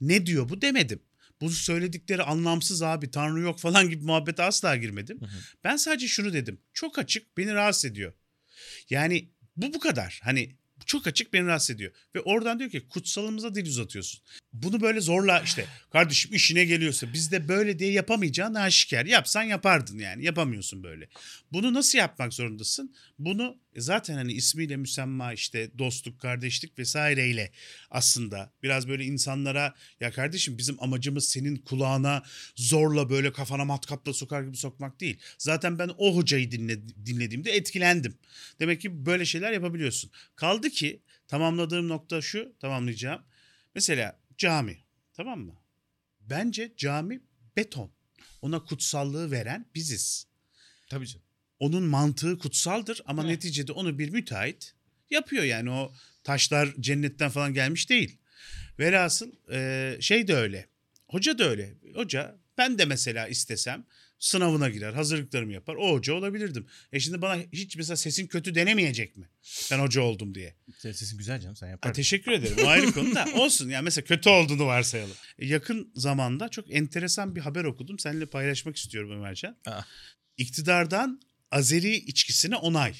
Ne 0.00 0.26
diyor 0.26 0.48
bu 0.48 0.60
demedim. 0.62 1.02
Bu 1.40 1.50
söyledikleri 1.50 2.22
anlamsız 2.22 2.82
abi 2.82 3.10
tanrı 3.10 3.40
yok 3.40 3.58
falan 3.58 3.90
gibi 3.90 4.04
muhabbete 4.04 4.42
asla 4.42 4.76
girmedim. 4.76 5.20
Hı 5.20 5.26
hı. 5.26 5.38
Ben 5.64 5.76
sadece 5.76 6.08
şunu 6.08 6.32
dedim. 6.32 6.60
Çok 6.72 6.98
açık 6.98 7.36
beni 7.36 7.54
rahatsız 7.54 7.84
ediyor. 7.84 8.12
Yani 8.90 9.28
bu 9.56 9.74
bu 9.74 9.80
kadar. 9.80 10.20
Hani 10.24 10.56
çok 10.86 11.06
açık 11.06 11.32
beni 11.32 11.46
rahatsız 11.46 11.76
ediyor. 11.76 11.92
Ve 12.14 12.20
oradan 12.20 12.58
diyor 12.58 12.70
ki 12.70 12.88
kutsalımıza 12.88 13.54
dil 13.54 13.66
uzatıyorsun. 13.66 14.20
Bunu 14.52 14.80
böyle 14.80 15.00
zorla 15.00 15.40
işte 15.40 15.66
kardeşim 15.90 16.34
işine 16.34 16.64
geliyorsa 16.64 17.12
bizde 17.12 17.48
böyle 17.48 17.78
diye 17.78 17.92
yapamayacağın 17.92 18.54
aşikar. 18.54 19.06
Yapsan 19.06 19.42
yapardın 19.42 19.98
yani 19.98 20.24
yapamıyorsun 20.24 20.82
böyle. 20.82 21.08
Bunu 21.52 21.74
nasıl 21.74 21.98
yapmak 21.98 22.34
zorundasın? 22.34 22.94
Bunu 23.18 23.56
zaten 23.76 24.14
hani 24.14 24.32
ismiyle 24.32 24.76
müsemma 24.76 25.32
işte 25.32 25.78
dostluk, 25.78 26.20
kardeşlik 26.20 26.78
vesaireyle 26.78 27.52
aslında 27.90 28.52
biraz 28.62 28.88
böyle 28.88 29.04
insanlara 29.04 29.74
ya 30.00 30.10
kardeşim 30.10 30.58
bizim 30.58 30.82
amacımız 30.82 31.28
senin 31.28 31.56
kulağına 31.56 32.22
zorla 32.56 33.10
böyle 33.10 33.32
kafana 33.32 33.64
matkapla 33.64 34.12
sokar 34.12 34.42
gibi 34.42 34.56
sokmak 34.56 35.00
değil. 35.00 35.18
Zaten 35.38 35.78
ben 35.78 35.90
o 35.98 36.16
hocayı 36.16 36.50
dinle, 36.50 36.88
dinlediğimde 37.06 37.52
etkilendim. 37.52 38.18
Demek 38.60 38.80
ki 38.80 39.06
böyle 39.06 39.24
şeyler 39.24 39.52
yapabiliyorsun. 39.52 40.10
Kaldı 40.36 40.70
ki 40.70 41.02
tamamladığım 41.28 41.88
nokta 41.88 42.22
şu 42.22 42.52
tamamlayacağım. 42.60 43.22
Mesela 43.74 44.20
cami 44.38 44.78
tamam 45.12 45.40
mı? 45.40 45.54
Bence 46.20 46.72
cami 46.76 47.20
beton. 47.56 47.90
Ona 48.42 48.64
kutsallığı 48.64 49.30
veren 49.30 49.66
biziz. 49.74 50.26
Tabii 50.90 51.06
canım. 51.06 51.23
Onun 51.64 51.82
mantığı 51.82 52.38
kutsaldır 52.38 53.00
ama 53.06 53.22
Evet. 53.22 53.30
neticede 53.30 53.72
onu 53.72 53.98
bir 53.98 54.10
müteahhit 54.10 54.74
yapıyor 55.10 55.44
yani 55.44 55.70
o 55.70 55.92
taşlar 56.24 56.74
cennetten 56.80 57.30
falan 57.30 57.54
gelmiş 57.54 57.90
değil. 57.90 58.18
Velhasıl 58.78 59.32
e, 59.52 59.96
şey 60.00 60.28
de 60.28 60.34
öyle. 60.34 60.66
Hoca 61.08 61.38
da 61.38 61.44
öyle. 61.44 61.74
Hoca 61.94 62.36
ben 62.58 62.78
de 62.78 62.84
mesela 62.84 63.28
istesem 63.28 63.84
sınavına 64.18 64.68
girer, 64.68 64.92
hazırlıklarımı 64.92 65.52
yapar. 65.52 65.74
O 65.74 65.92
hoca 65.92 66.14
olabilirdim. 66.14 66.66
E 66.92 67.00
şimdi 67.00 67.22
bana 67.22 67.42
hiç 67.52 67.76
mesela 67.76 67.96
sesin 67.96 68.26
kötü 68.26 68.54
denemeyecek 68.54 69.16
mi? 69.16 69.28
Ben 69.70 69.78
hoca 69.78 70.00
oldum 70.02 70.34
diye. 70.34 70.54
Sesin 70.78 71.18
güzel 71.18 71.40
canım 71.40 71.56
sen 71.56 71.66
Ha, 71.66 71.70
yapardın. 71.70 71.94
teşekkür 71.94 72.32
ederim. 72.32 72.56
O 72.64 72.68
ayrı 72.68 72.92
konu 72.92 73.14
da 73.14 73.24
olsun. 73.34 73.68
Yani 73.68 73.84
mesela 73.84 74.04
kötü 74.04 74.28
olduğunu 74.28 74.66
varsayalım. 74.66 75.16
E, 75.38 75.46
yakın 75.46 75.92
zamanda 75.94 76.48
çok 76.48 76.74
enteresan 76.74 77.36
bir 77.36 77.40
haber 77.40 77.64
okudum. 77.64 77.98
Seninle 77.98 78.26
paylaşmak 78.26 78.76
istiyorum 78.76 79.10
Ömercan. 79.10 79.56
Aa. 79.66 79.80
İktidardan 80.38 81.20
Azeri 81.50 81.96
içkisine 81.96 82.56
onay. 82.56 82.94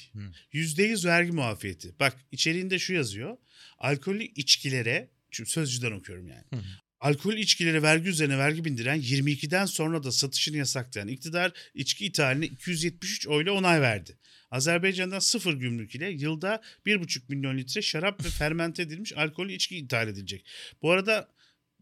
Yüzde 0.51 0.83
yüz 0.83 1.05
vergi 1.05 1.31
muafiyeti. 1.31 1.99
Bak 1.99 2.17
içeriğinde 2.31 2.79
şu 2.79 2.93
yazıyor. 2.93 3.37
Alkollü 3.77 4.23
içkilere, 4.23 5.09
çünkü 5.31 5.51
sözcüden 5.51 5.91
okuyorum 5.91 6.27
yani. 6.27 6.43
Hı. 6.53 6.59
Alkol 6.99 7.33
içkilere 7.33 7.81
vergi 7.81 8.09
üzerine 8.09 8.37
vergi 8.37 8.65
bindiren 8.65 9.01
22'den 9.01 9.65
sonra 9.65 10.03
da 10.03 10.11
satışını 10.11 10.57
yasaklayan 10.57 11.07
iktidar 11.07 11.51
içki 11.73 12.05
ithaline 12.05 12.45
273 12.45 13.27
oyla 13.27 13.51
onay 13.51 13.81
verdi. 13.81 14.17
Azerbaycan'dan 14.51 15.19
sıfır 15.19 15.53
gümrük 15.53 15.95
ile 15.95 16.09
yılda 16.11 16.61
1,5 16.85 17.19
milyon 17.29 17.57
litre 17.57 17.81
şarap 17.81 18.25
ve 18.25 18.29
fermente 18.39 18.83
edilmiş 18.83 19.13
alkollü 19.17 19.53
içki 19.53 19.77
ithal 19.77 20.07
edilecek. 20.07 20.45
Bu 20.81 20.91
arada 20.91 21.27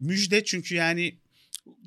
müjde 0.00 0.44
çünkü 0.44 0.74
yani 0.74 1.18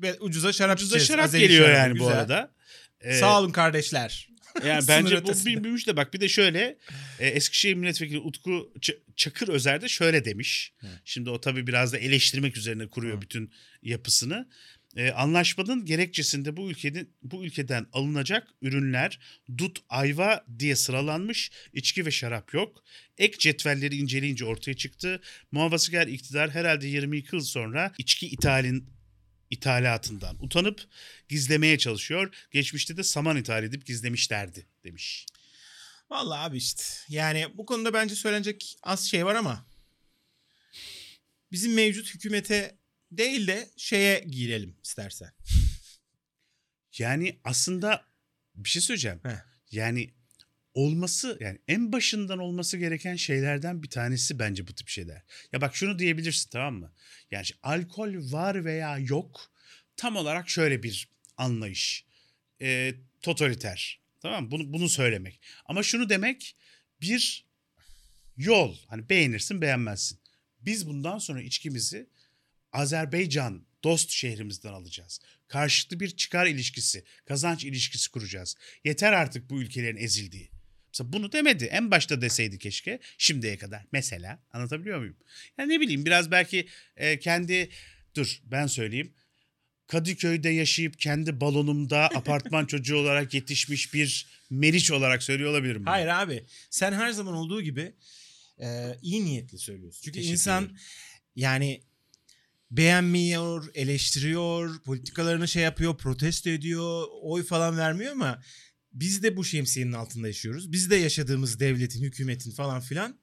Ve 0.02 0.14
ucuza 0.20 0.52
şarap 0.52 0.76
ucuza 0.78 0.96
içeceğiz. 0.96 1.08
şarap 1.08 1.24
Azeri 1.24 1.42
geliyor 1.42 1.70
yani 1.70 1.90
bu 1.90 1.98
güzel. 1.98 2.12
arada. 2.18 2.54
Ee, 3.00 3.12
Sağ 3.12 3.40
olun 3.40 3.50
kardeşler. 3.50 4.28
Yani 4.66 4.84
bence 4.88 5.14
bu 5.16 5.18
ötesinde. 5.18 5.58
bir, 5.58 5.64
bir 5.64 5.68
müjde. 5.70 5.96
Bak 5.96 6.14
bir 6.14 6.20
de 6.20 6.28
şöyle 6.28 6.78
e, 7.18 7.26
Eskişehir 7.28 7.74
Milletvekili 7.74 8.18
Utku 8.18 8.72
Ç- 8.80 8.98
Çakır 9.16 9.48
Özer 9.48 9.80
de 9.80 9.88
şöyle 9.88 10.24
demiş. 10.24 10.72
Hı. 10.78 10.86
Şimdi 11.04 11.30
o 11.30 11.40
tabii 11.40 11.66
biraz 11.66 11.92
da 11.92 11.98
eleştirmek 11.98 12.56
üzerine 12.56 12.86
kuruyor 12.86 13.16
Hı. 13.16 13.20
bütün 13.20 13.52
yapısını. 13.82 14.48
E, 14.96 15.10
anlaşmanın 15.10 15.84
gerekçesinde 15.84 16.56
bu 16.56 16.70
ülkenin 16.70 17.10
bu 17.22 17.44
ülkeden 17.44 17.86
alınacak 17.92 18.48
ürünler 18.62 19.18
dut, 19.58 19.78
ayva 19.88 20.44
diye 20.58 20.76
sıralanmış. 20.76 21.50
içki 21.72 22.06
ve 22.06 22.10
şarap 22.10 22.54
yok. 22.54 22.84
Ek 23.18 23.36
cetvelleri 23.38 23.96
inceleyince 23.96 24.44
ortaya 24.44 24.74
çıktı. 24.74 25.20
Muhafazakar 25.52 26.06
iktidar 26.06 26.50
herhalde 26.50 26.86
22 26.86 27.36
yıl 27.36 27.42
sonra 27.42 27.92
içki 27.98 28.26
ithalin 28.26 28.97
ithalatından 29.50 30.44
utanıp 30.44 30.88
gizlemeye 31.28 31.78
çalışıyor. 31.78 32.34
Geçmişte 32.50 32.96
de 32.96 33.02
saman 33.02 33.36
ithal 33.36 33.64
edip 33.64 33.86
gizlemişlerdi 33.86 34.66
demiş. 34.84 35.26
Vallahi 36.10 36.40
abi 36.40 36.56
işte. 36.56 36.82
Yani 37.08 37.46
bu 37.54 37.66
konuda 37.66 37.92
bence 37.92 38.14
söylenecek 38.14 38.76
az 38.82 39.04
şey 39.04 39.26
var 39.26 39.34
ama 39.34 39.66
bizim 41.52 41.74
mevcut 41.74 42.14
hükümete 42.14 42.78
değil 43.12 43.46
de 43.46 43.68
şeye 43.76 44.20
girelim 44.20 44.76
istersen. 44.84 45.32
Yani 46.98 47.38
aslında 47.44 48.04
bir 48.54 48.68
şey 48.68 48.82
söyleyeceğim. 48.82 49.20
Heh. 49.22 49.44
Yani 49.70 50.10
olması 50.78 51.38
yani 51.40 51.58
en 51.68 51.92
başından 51.92 52.38
olması 52.38 52.76
gereken 52.76 53.16
şeylerden 53.16 53.82
bir 53.82 53.90
tanesi 53.90 54.38
bence 54.38 54.66
bu 54.66 54.74
tip 54.74 54.88
şeyler. 54.88 55.22
Ya 55.52 55.60
bak 55.60 55.76
şunu 55.76 55.98
diyebilirsin 55.98 56.50
tamam 56.50 56.74
mı? 56.74 56.92
Yani 57.30 57.44
alkol 57.62 58.32
var 58.32 58.64
veya 58.64 58.98
yok 58.98 59.50
tam 59.96 60.16
olarak 60.16 60.48
şöyle 60.50 60.82
bir 60.82 61.08
anlayış. 61.36 62.04
E, 62.62 62.94
totaliter. 63.22 64.00
Tamam 64.20 64.44
mı? 64.44 64.50
Bunu, 64.50 64.72
bunu 64.72 64.88
söylemek. 64.88 65.40
Ama 65.64 65.82
şunu 65.82 66.08
demek 66.08 66.56
bir 67.00 67.46
yol. 68.36 68.76
Hani 68.86 69.08
beğenirsin 69.08 69.60
beğenmezsin. 69.60 70.20
Biz 70.60 70.86
bundan 70.86 71.18
sonra 71.18 71.42
içkimizi 71.42 72.08
Azerbaycan 72.72 73.66
dost 73.84 74.10
şehrimizden 74.10 74.72
alacağız. 74.72 75.20
Karşılıklı 75.48 76.00
bir 76.00 76.16
çıkar 76.16 76.46
ilişkisi, 76.46 77.04
kazanç 77.24 77.64
ilişkisi 77.64 78.10
kuracağız. 78.10 78.56
Yeter 78.84 79.12
artık 79.12 79.50
bu 79.50 79.62
ülkelerin 79.62 79.96
ezildiği. 79.96 80.57
Mesela 80.98 81.12
bunu 81.12 81.32
demedi. 81.32 81.64
En 81.64 81.90
başta 81.90 82.20
deseydi 82.20 82.58
keşke 82.58 82.98
şimdiye 83.18 83.58
kadar. 83.58 83.84
Mesela 83.92 84.38
anlatabiliyor 84.52 84.98
muyum? 84.98 85.16
Yani 85.58 85.72
ne 85.72 85.80
bileyim 85.80 86.06
biraz 86.06 86.30
belki 86.30 86.66
e, 86.96 87.18
kendi 87.18 87.70
dur 88.16 88.40
ben 88.44 88.66
söyleyeyim. 88.66 89.12
Kadıköy'de 89.86 90.48
yaşayıp 90.48 90.98
kendi 90.98 91.40
balonumda 91.40 92.04
apartman 92.14 92.66
çocuğu 92.66 92.96
olarak 92.96 93.34
yetişmiş 93.34 93.94
bir 93.94 94.26
Meriç 94.50 94.90
olarak 94.90 95.22
söylüyor 95.22 95.50
olabilirim. 95.50 95.80
bunu. 95.82 95.90
Hayır 95.90 96.06
abi 96.06 96.44
sen 96.70 96.92
her 96.92 97.10
zaman 97.10 97.34
olduğu 97.34 97.62
gibi 97.62 97.92
e, 98.60 98.96
iyi 99.02 99.24
niyetli 99.24 99.58
söylüyorsun. 99.58 100.00
Çünkü 100.04 100.18
Teşekkür 100.18 100.32
insan 100.32 100.64
ederim. 100.64 100.76
yani 101.36 101.80
beğenmiyor, 102.70 103.70
eleştiriyor, 103.74 104.82
politikalarını 104.82 105.48
şey 105.48 105.62
yapıyor, 105.62 105.96
protesto 105.96 106.50
ediyor, 106.50 107.06
oy 107.22 107.44
falan 107.44 107.78
vermiyor 107.78 108.12
ama 108.12 108.42
biz 109.00 109.22
de 109.22 109.36
bu 109.36 109.44
şemsiyenin 109.44 109.92
altında 109.92 110.26
yaşıyoruz. 110.26 110.72
Biz 110.72 110.90
de 110.90 110.96
yaşadığımız 110.96 111.60
devletin, 111.60 112.02
hükümetin 112.02 112.50
falan 112.50 112.80
filan 112.80 113.20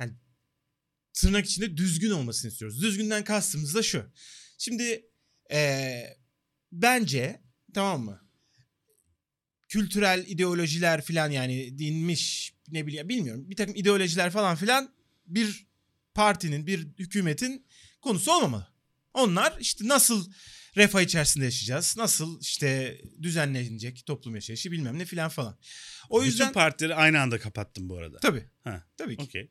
yani 0.00 0.12
tırnak 1.12 1.46
içinde 1.46 1.76
düzgün 1.76 2.10
olmasını 2.10 2.50
istiyoruz. 2.50 2.82
Düzgünden 2.82 3.24
kastımız 3.24 3.74
da 3.74 3.82
şu. 3.82 4.12
Şimdi 4.58 5.06
eee, 5.50 6.18
bence 6.72 7.42
tamam 7.74 8.04
mı? 8.04 8.28
Kültürel 9.68 10.24
ideolojiler 10.26 11.02
filan 11.02 11.30
yani 11.30 11.78
dinmiş 11.78 12.54
ne 12.68 12.86
bileyim 12.86 13.08
bilmiyorum. 13.08 13.50
Bir 13.50 13.56
takım 13.56 13.74
ideolojiler 13.76 14.30
falan 14.30 14.56
filan 14.56 14.94
bir 15.26 15.66
partinin, 16.14 16.66
bir 16.66 16.86
hükümetin 16.98 17.66
konusu 18.00 18.32
olmamalı. 18.32 18.68
Onlar 19.14 19.56
işte 19.60 19.88
nasıl 19.88 20.32
refah 20.78 21.00
içerisinde 21.00 21.44
yaşayacağız, 21.44 21.94
nasıl 21.96 22.40
işte 22.40 23.00
düzenlenecek 23.22 24.06
toplum 24.06 24.34
yaşayışı 24.34 24.72
bilmem 24.72 24.98
ne 24.98 25.04
filan 25.04 25.28
falan. 25.28 25.58
O 26.08 26.22
yüzden 26.24 26.46
Bütün 26.48 26.54
partileri 26.54 26.94
aynı 26.94 27.20
anda 27.20 27.38
kapattım 27.38 27.88
bu 27.88 27.96
arada. 27.96 28.18
tabii. 28.18 28.44
Ha. 28.64 28.84
Tabii 28.96 29.16
ki. 29.16 29.22
Okey. 29.22 29.50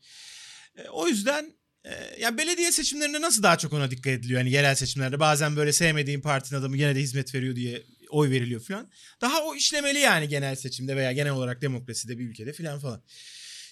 E, 0.75 0.89
o 0.89 1.07
yüzden 1.07 1.53
e, 1.85 1.91
ya 2.19 2.37
belediye 2.37 2.71
seçimlerinde 2.71 3.21
nasıl 3.21 3.43
daha 3.43 3.57
çok 3.57 3.73
ona 3.73 3.91
dikkat 3.91 4.13
ediliyor? 4.13 4.39
Yani 4.39 4.51
yerel 4.51 4.75
seçimlerde 4.75 5.19
bazen 5.19 5.55
böyle 5.55 5.73
sevmediğin 5.73 6.21
partinin 6.21 6.59
adamı 6.59 6.77
gene 6.77 6.95
de 6.95 6.99
hizmet 6.99 7.35
veriyor 7.35 7.55
diye 7.55 7.83
oy 8.09 8.29
veriliyor 8.29 8.61
falan. 8.61 8.91
Daha 9.21 9.43
o 9.43 9.55
işlemeli 9.55 9.99
yani 9.99 10.27
genel 10.27 10.55
seçimde 10.55 10.95
veya 10.95 11.11
genel 11.11 11.31
olarak 11.31 11.61
demokraside 11.61 12.19
bir 12.19 12.29
ülkede 12.29 12.53
falan 12.53 12.79
falan. 12.79 13.03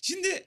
Şimdi 0.02 0.46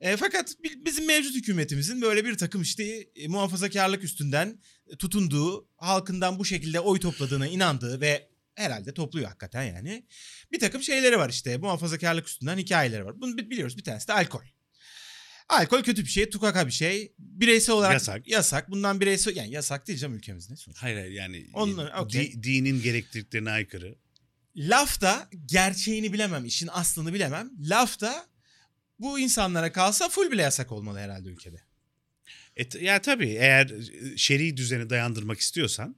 e, 0.00 0.16
fakat 0.16 0.56
bi- 0.64 0.84
bizim 0.84 1.06
mevcut 1.06 1.34
hükümetimizin 1.34 2.02
böyle 2.02 2.24
bir 2.24 2.34
takım 2.38 2.62
işte 2.62 2.84
e, 3.16 3.28
muhafazakarlık 3.28 4.04
üstünden 4.04 4.58
tutunduğu, 4.98 5.68
halkından 5.76 6.38
bu 6.38 6.44
şekilde 6.44 6.80
oy 6.80 7.00
topladığına 7.00 7.46
inandığı 7.46 8.00
ve 8.00 8.28
herhalde 8.54 8.94
topluyor 8.94 9.26
hakikaten 9.28 9.62
yani. 9.62 10.06
Bir 10.52 10.58
takım 10.58 10.82
şeyleri 10.82 11.18
var 11.18 11.30
işte 11.30 11.56
muhafazakarlık 11.56 12.28
üstünden 12.28 12.58
hikayeleri 12.58 13.04
var. 13.04 13.20
Bunu 13.20 13.38
bi- 13.38 13.50
biliyoruz 13.50 13.76
bir 13.78 13.84
tanesi 13.84 14.08
de 14.08 14.12
alkol. 14.12 14.40
Alkol 15.48 15.82
kötü 15.82 16.02
bir 16.04 16.08
şey, 16.10 16.30
tukaka 16.30 16.66
bir 16.66 16.72
şey. 16.72 17.12
Bireysel 17.18 17.74
olarak 17.74 17.92
Yasak. 17.94 18.28
yasak. 18.28 18.70
Bundan 18.70 19.00
bireysel 19.00 19.36
yani 19.36 19.50
yasak 19.50 19.88
değil 19.88 19.98
canım 19.98 20.16
ülkemizde. 20.16 20.56
sonuçta. 20.56 20.82
Hayır 20.82 20.96
hayır 20.96 21.10
yani 21.12 21.46
Onlar- 21.54 21.92
di- 21.92 21.96
okey. 22.00 22.42
dinin 22.42 22.82
gerektirdiklerine 22.82 23.50
aykırı. 23.50 23.98
Lafta 24.56 25.28
gerçeğini 25.46 26.12
bilemem, 26.12 26.44
işin 26.44 26.68
aslını 26.72 27.14
bilemem. 27.14 27.50
Lafta 27.60 28.26
bu 28.98 29.18
insanlara 29.18 29.72
kalsa 29.72 30.08
full 30.08 30.30
bile 30.30 30.42
yasak 30.42 30.72
olmalı 30.72 30.98
herhalde 30.98 31.28
ülkede. 31.28 31.56
Et, 32.56 32.82
ya 32.82 33.02
tabii 33.02 33.28
eğer 33.28 33.70
e, 33.70 34.16
şer'i 34.16 34.56
düzeni 34.56 34.90
dayandırmak 34.90 35.40
istiyorsan 35.40 35.96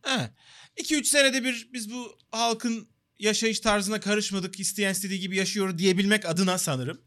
2-3 0.77 1.05
senede 1.05 1.45
bir 1.45 1.69
biz 1.73 1.91
bu 1.91 2.19
halkın 2.31 2.89
yaşayış 3.19 3.61
tarzına 3.61 4.01
karışmadık, 4.01 4.61
isteyen 4.61 4.93
istediği 4.93 5.21
gibi 5.21 5.37
yaşıyor 5.37 5.79
diyebilmek 5.79 6.27
adına 6.27 6.59
sanırım. 6.59 7.01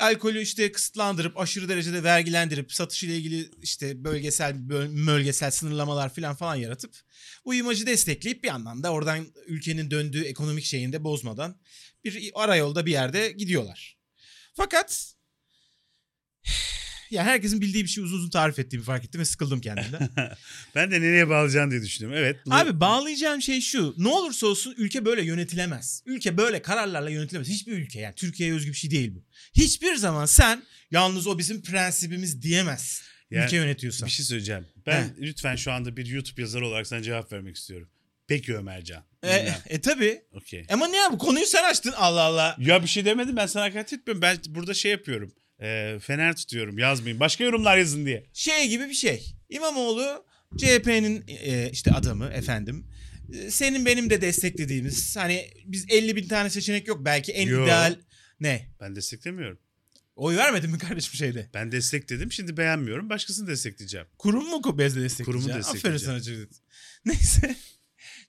Alkolü 0.00 0.40
işte 0.40 0.72
kısıtlandırıp 0.72 1.38
aşırı 1.38 1.68
derecede 1.68 2.02
vergilendirip 2.02 2.72
satışıyla 2.72 3.14
ilgili 3.14 3.50
işte 3.62 4.04
bölgesel 4.04 4.54
böl- 4.68 5.06
bölgesel 5.06 5.50
sınırlamalar 5.50 6.14
falan 6.14 6.36
falan 6.36 6.54
yaratıp 6.54 6.96
bu 7.44 7.54
imajı 7.54 7.86
destekleyip 7.86 8.42
bir 8.42 8.48
yandan 8.48 8.82
da 8.82 8.92
oradan 8.92 9.26
ülkenin 9.46 9.90
döndüğü 9.90 10.22
ekonomik 10.22 10.64
şeyini 10.64 10.92
de 10.92 11.04
bozmadan 11.04 11.60
bir 12.04 12.30
arayolda 12.34 12.86
bir 12.86 12.90
yerde 12.90 13.32
gidiyorlar. 13.32 13.99
Fakat 14.54 15.14
ya 17.10 17.24
herkesin 17.24 17.60
bildiği 17.60 17.84
bir 17.84 17.88
şey 17.88 18.04
uzun 18.04 18.16
uzun 18.18 18.30
tarif 18.30 18.58
ettiğimi 18.58 18.84
fark 18.84 19.04
ettim 19.04 19.20
ve 19.20 19.24
sıkıldım 19.24 19.60
kendimden. 19.60 20.10
ben 20.74 20.90
de 20.90 21.00
nereye 21.00 21.28
bağlayacağını 21.28 21.70
diye 21.70 21.82
düşünüyorum. 21.82 22.18
Evet. 22.18 22.40
bunu- 22.46 22.54
Abi 22.54 22.80
bağlayacağım 22.80 23.42
şey 23.42 23.60
şu. 23.60 23.94
Ne 23.98 24.08
olursa 24.08 24.46
olsun 24.46 24.74
ülke 24.78 25.04
böyle 25.04 25.22
yönetilemez. 25.22 26.02
Ülke 26.06 26.36
böyle 26.36 26.62
kararlarla 26.62 27.10
yönetilemez. 27.10 27.48
Hiçbir 27.48 27.72
ülke 27.72 28.00
yani 28.00 28.14
Türkiye'ye 28.14 28.54
özgü 28.54 28.70
bir 28.70 28.76
şey 28.76 28.90
değil 28.90 29.14
bu. 29.14 29.24
Hiçbir 29.54 29.94
zaman 29.96 30.26
sen 30.26 30.62
yalnız 30.90 31.26
o 31.26 31.38
bizim 31.38 31.62
prensibimiz 31.62 32.42
diyemez. 32.42 33.02
Yani 33.30 33.44
ülke 33.44 33.56
yönetiyorsan. 33.56 34.06
bir 34.06 34.12
şey 34.12 34.24
söyleyeceğim. 34.26 34.66
Ben 34.86 35.16
lütfen 35.20 35.56
şu 35.56 35.72
anda 35.72 35.96
bir 35.96 36.06
YouTube 36.06 36.40
yazarı 36.42 36.66
olarak 36.66 36.86
sana 36.86 37.02
cevap 37.02 37.32
vermek 37.32 37.56
istiyorum. 37.56 37.88
Peki 38.30 38.56
Ömercan. 38.56 39.04
E, 39.22 39.52
e 39.66 39.80
tabi. 39.80 40.22
Okey. 40.32 40.66
Ama 40.72 40.88
ne 40.88 40.96
ya 40.96 41.12
bu 41.12 41.18
konuyu 41.18 41.46
sen 41.46 41.64
açtın 41.64 41.92
Allah 41.96 42.20
Allah. 42.20 42.56
Ya 42.58 42.82
bir 42.82 42.88
şey 42.88 43.04
demedim 43.04 43.36
ben 43.36 43.46
sana 43.46 43.64
hakaret 43.64 43.92
etmiyorum. 43.92 44.22
Ben 44.22 44.38
burada 44.48 44.74
şey 44.74 44.90
yapıyorum. 44.90 45.34
E, 45.60 45.98
fener 46.00 46.36
tutuyorum 46.36 46.78
yazmayın. 46.78 47.20
Başka 47.20 47.44
yorumlar 47.44 47.76
yazın 47.76 48.06
diye. 48.06 48.26
Şey 48.32 48.68
gibi 48.68 48.88
bir 48.88 48.94
şey. 48.94 49.34
İmamoğlu 49.48 50.24
CHP'nin 50.58 51.24
e, 51.28 51.70
işte 51.70 51.90
adamı 51.92 52.26
efendim. 52.26 52.86
E, 53.34 53.50
Senin 53.50 53.86
benim 53.86 54.10
de 54.10 54.20
desteklediğimiz 54.20 55.16
hani 55.16 55.50
biz 55.64 55.86
50 55.88 56.16
bin 56.16 56.28
tane 56.28 56.50
seçenek 56.50 56.88
yok 56.88 57.04
belki 57.04 57.32
en 57.32 57.48
Yo. 57.48 57.64
ideal 57.64 57.96
ne? 58.40 58.68
Ben 58.80 58.96
desteklemiyorum. 58.96 59.58
Oy 60.16 60.36
vermedin 60.36 60.70
mi 60.70 60.78
kardeşim 60.78 61.14
şeyde? 61.14 61.50
Ben 61.54 61.72
destekledim 61.72 62.32
şimdi 62.32 62.56
beğenmiyorum. 62.56 63.10
Başkasını 63.10 63.48
destekleyeceğim. 63.48 64.06
Kurum 64.18 64.50
mu 64.50 64.78
bezle 64.78 65.00
destekleyeceksin? 65.00 65.24
Kurumu 65.24 65.44
Aferin 65.44 65.58
destekleyeceğim. 65.58 66.06
sana 66.06 66.20
Cevdet. 66.20 66.52
Neyse. 67.04 67.56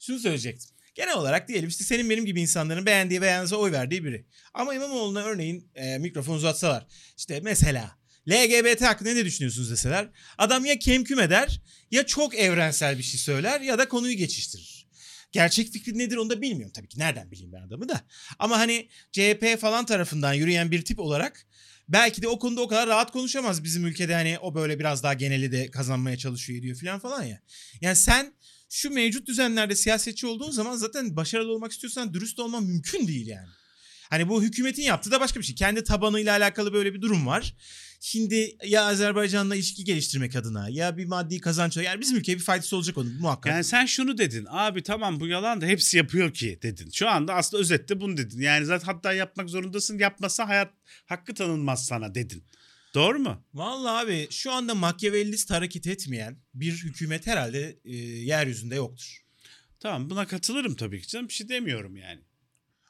Şunu 0.01 0.19
söyleyecektim. 0.19 0.69
Genel 0.95 1.15
olarak 1.15 1.47
diyelim 1.47 1.69
işte 1.69 1.83
senin 1.83 2.09
benim 2.09 2.25
gibi 2.25 2.41
insanların 2.41 2.85
beğendiği 2.85 3.21
beğendiği 3.21 3.59
oy 3.59 3.71
verdiği 3.71 4.03
biri. 4.03 4.25
Ama 4.53 4.73
İmamoğlu'na 4.73 5.23
örneğin 5.23 5.71
e, 5.75 5.97
mikrofon 5.97 6.35
uzatsalar. 6.35 6.87
işte 7.17 7.39
mesela 7.43 7.97
LGBT 8.29 8.81
hakkında 8.81 9.13
ne 9.13 9.25
düşünüyorsunuz 9.25 9.71
deseler. 9.71 10.09
Adam 10.37 10.65
ya 10.65 10.79
kemküm 10.79 11.19
eder 11.19 11.61
ya 11.91 12.05
çok 12.05 12.35
evrensel 12.35 12.97
bir 12.97 13.03
şey 13.03 13.19
söyler 13.19 13.61
ya 13.61 13.77
da 13.77 13.87
konuyu 13.87 14.13
geçiştirir. 14.13 14.87
Gerçek 15.31 15.71
fikri 15.71 15.97
nedir 15.97 16.17
onu 16.17 16.29
da 16.29 16.41
bilmiyorum 16.41 16.71
tabii 16.75 16.87
ki. 16.87 16.99
Nereden 16.99 17.31
bileyim 17.31 17.53
ben 17.53 17.61
adamı 17.61 17.89
da. 17.89 18.01
Ama 18.39 18.59
hani 18.59 18.89
CHP 19.11 19.59
falan 19.61 19.85
tarafından 19.85 20.33
yürüyen 20.33 20.71
bir 20.71 20.85
tip 20.85 20.99
olarak 20.99 21.47
belki 21.89 22.21
de 22.21 22.27
o 22.27 22.39
konuda 22.39 22.61
o 22.61 22.67
kadar 22.67 22.87
rahat 22.87 23.11
konuşamaz 23.11 23.63
bizim 23.63 23.85
ülkede 23.85 24.13
hani 24.13 24.39
o 24.39 24.55
böyle 24.55 24.79
biraz 24.79 25.03
daha 25.03 25.13
geneli 25.13 25.51
de 25.51 25.71
kazanmaya 25.71 26.17
çalışıyor 26.17 26.59
ediyor 26.59 26.77
falan 26.77 26.99
falan 26.99 27.23
ya. 27.23 27.41
Yani 27.81 27.95
sen 27.95 28.33
şu 28.71 28.89
mevcut 28.89 29.27
düzenlerde 29.27 29.75
siyasetçi 29.75 30.27
olduğun 30.27 30.51
zaman 30.51 30.75
zaten 30.75 31.15
başarılı 31.15 31.51
olmak 31.51 31.71
istiyorsan 31.71 32.13
dürüst 32.13 32.39
olman 32.39 32.63
mümkün 32.63 33.07
değil 33.07 33.27
yani. 33.27 33.47
Hani 34.09 34.29
bu 34.29 34.43
hükümetin 34.43 34.83
yaptığı 34.83 35.11
da 35.11 35.19
başka 35.19 35.39
bir 35.39 35.45
şey. 35.45 35.55
Kendi 35.55 35.83
tabanıyla 35.83 36.37
alakalı 36.37 36.73
böyle 36.73 36.93
bir 36.93 37.01
durum 37.01 37.27
var. 37.27 37.55
Şimdi 37.99 38.57
ya 38.65 38.83
Azerbaycan'la 38.83 39.55
ilişki 39.55 39.83
geliştirmek 39.83 40.35
adına 40.35 40.69
ya 40.69 40.97
bir 40.97 41.05
maddi 41.05 41.39
kazanç 41.39 41.77
yani 41.77 42.01
bizim 42.01 42.17
ülkeye 42.17 42.35
bir 42.35 42.43
faydası 42.43 42.75
olacak 42.75 42.97
onun 42.97 43.13
muhakkak. 43.13 43.53
Yani 43.53 43.63
sen 43.63 43.85
şunu 43.85 44.17
dedin. 44.17 44.47
Abi 44.49 44.83
tamam 44.83 45.19
bu 45.19 45.27
yalan 45.27 45.61
da 45.61 45.65
hepsi 45.65 45.97
yapıyor 45.97 46.33
ki 46.33 46.59
dedin. 46.61 46.89
Şu 46.93 47.09
anda 47.09 47.33
aslında 47.33 47.61
özette 47.61 48.01
bunu 48.01 48.17
dedin. 48.17 48.41
Yani 48.41 48.65
zaten 48.65 48.85
hatta 48.85 49.13
yapmak 49.13 49.49
zorundasın. 49.49 49.99
Yapmasa 49.99 50.47
hayat 50.47 50.73
hakkı 51.05 51.33
tanınmaz 51.33 51.85
sana 51.85 52.15
dedin. 52.15 52.43
Doğru 52.93 53.19
mu? 53.19 53.43
Vallahi 53.53 54.05
abi 54.05 54.27
şu 54.31 54.51
anda 54.51 54.75
Machiavellist 54.75 55.51
hareket 55.51 55.87
etmeyen 55.87 56.37
bir 56.53 56.71
hükümet 56.73 57.27
herhalde 57.27 57.79
e, 57.85 57.95
yeryüzünde 57.97 58.75
yoktur. 58.75 59.21
Tamam 59.79 60.09
buna 60.09 60.27
katılırım 60.27 60.75
tabii 60.75 61.01
ki 61.01 61.07
canım. 61.07 61.27
Bir 61.27 61.33
şey 61.33 61.49
demiyorum 61.49 61.95
yani. 61.97 62.21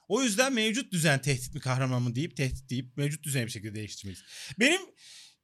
O 0.08 0.24
yüzden 0.24 0.54
mevcut 0.54 0.92
düzen 0.92 1.22
tehdit 1.22 1.54
mi 1.54 1.60
kahraman 1.60 2.02
mı 2.02 2.16
deyip 2.16 2.38
tehdit 2.38 2.70
deyip 2.70 2.98
mevcut 2.98 3.24
düzeni 3.24 3.46
bir 3.46 3.52
şekilde 3.52 3.76
değiştirmeliyiz. 3.76 4.24
Benim 4.60 4.82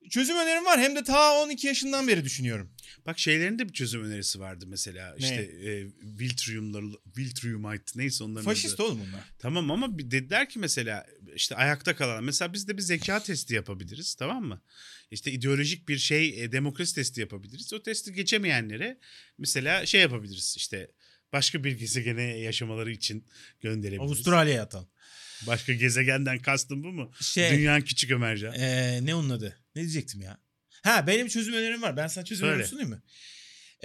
çözüm 0.09 0.37
önerim 0.37 0.65
var. 0.65 0.79
Hem 0.79 0.95
de 0.95 1.03
ta 1.03 1.43
12 1.43 1.67
yaşından 1.67 2.07
beri 2.07 2.23
düşünüyorum. 2.23 2.71
Bak 3.05 3.19
şeylerin 3.19 3.59
de 3.59 3.67
bir 3.69 3.73
çözüm 3.73 4.03
önerisi 4.03 4.39
vardı 4.39 4.65
mesela. 4.67 5.15
Ne? 5.19 5.23
İşte 5.23 5.41
e, 5.41 5.85
Viltriumlar, 6.19 6.83
Viltriumite 7.17 7.83
neyse 7.95 8.23
onların 8.23 8.45
Faşist 8.45 8.73
adı. 8.73 8.83
oğlum 8.83 8.99
bunlar. 9.07 9.23
Tamam 9.39 9.71
ama 9.71 9.99
dediler 9.99 10.49
ki 10.49 10.59
mesela 10.59 11.05
işte 11.37 11.55
ayakta 11.55 11.95
kalan. 11.95 12.23
Mesela 12.23 12.53
biz 12.53 12.67
de 12.67 12.77
bir 12.77 12.81
zeka 12.81 13.23
testi 13.23 13.55
yapabiliriz 13.55 14.15
tamam 14.15 14.43
mı? 14.43 14.61
İşte 15.11 15.31
ideolojik 15.31 15.89
bir 15.89 15.97
şey 15.97 16.43
e, 16.43 16.51
demokrasi 16.51 16.95
testi 16.95 17.21
yapabiliriz. 17.21 17.73
O 17.73 17.83
testi 17.83 18.13
geçemeyenlere 18.13 18.97
mesela 19.37 19.85
şey 19.85 20.01
yapabiliriz 20.01 20.55
işte 20.57 20.91
başka 21.33 21.63
bir 21.63 21.71
gezegene 21.71 22.37
yaşamaları 22.37 22.91
için 22.91 23.27
gönderebiliriz. 23.61 24.11
Avustralya'ya 24.11 24.63
atalım. 24.63 24.89
Başka 25.47 25.73
gezegenden 25.73 26.39
kastım 26.39 26.83
bu 26.83 26.91
mu? 26.91 27.11
Şey, 27.21 27.51
Dünyanın 27.51 27.81
küçük 27.81 28.11
Ömercan. 28.11 28.53
Ee, 28.53 29.05
ne 29.05 29.15
onun 29.15 29.29
adı? 29.29 29.59
Ne 29.75 29.81
diyecektim 29.81 30.21
ya? 30.21 30.37
Ha 30.83 31.07
benim 31.07 31.27
çözüm 31.27 31.53
önerim 31.53 31.81
var. 31.81 31.97
Ben 31.97 32.07
sana 32.07 32.25
çözüm 32.25 32.47
önerisi 32.47 32.69
sunayım 32.69 32.89
mı? 32.89 33.03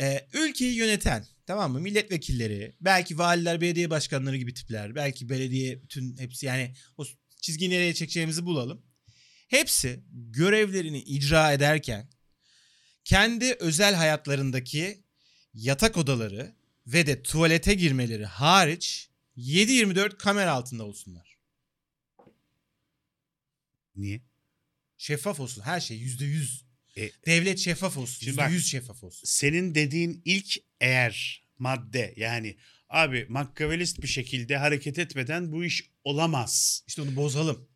Ee, 0.00 0.26
ülkeyi 0.32 0.74
yöneten 0.74 1.26
tamam 1.46 1.72
mı? 1.72 1.80
Milletvekilleri, 1.80 2.76
belki 2.80 3.18
valiler, 3.18 3.60
belediye 3.60 3.90
başkanları 3.90 4.36
gibi 4.36 4.54
tipler, 4.54 4.94
belki 4.94 5.28
belediye 5.28 5.82
bütün 5.82 6.16
hepsi 6.16 6.46
yani 6.46 6.74
o 6.96 7.04
çizgiyi 7.42 7.70
nereye 7.70 7.94
çekeceğimizi 7.94 8.46
bulalım. 8.46 8.82
Hepsi 9.48 10.00
görevlerini 10.12 10.98
icra 11.02 11.52
ederken 11.52 12.08
kendi 13.04 13.52
özel 13.54 13.94
hayatlarındaki 13.94 15.02
yatak 15.54 15.96
odaları 15.96 16.54
ve 16.86 17.06
de 17.06 17.22
tuvalete 17.22 17.74
girmeleri 17.74 18.26
hariç 18.26 19.08
7-24 19.36 20.16
kamera 20.18 20.52
altında 20.52 20.84
olsunlar. 20.84 21.36
Niye? 23.96 24.20
Şeffaf 24.98 25.40
olsun 25.40 25.62
her 25.62 25.80
şey 25.80 25.96
yüzde 25.98 26.24
yüz. 26.24 26.64
E, 26.96 27.10
Devlet 27.26 27.58
şeffaf 27.58 27.96
olsun. 27.96 28.14
Şimdi 28.18 28.28
Yüzde 28.30 28.40
bak- 28.42 28.50
yüz 28.50 28.66
şeffaf 28.70 29.04
olsun. 29.04 29.22
senin 29.24 29.74
dediğin 29.74 30.22
ilk 30.24 30.56
eğer 30.80 31.44
madde 31.58 32.14
yani 32.16 32.56
abi 32.92 33.26
makyavelist 33.28 34.02
bir 34.02 34.08
şekilde 34.08 34.56
hareket 34.56 34.98
etmeden 34.98 35.52
bu 35.52 35.64
iş 35.64 35.90
olamaz. 36.04 36.84
İşte 36.86 37.02
onu 37.02 37.16
bozalım. 37.16 37.71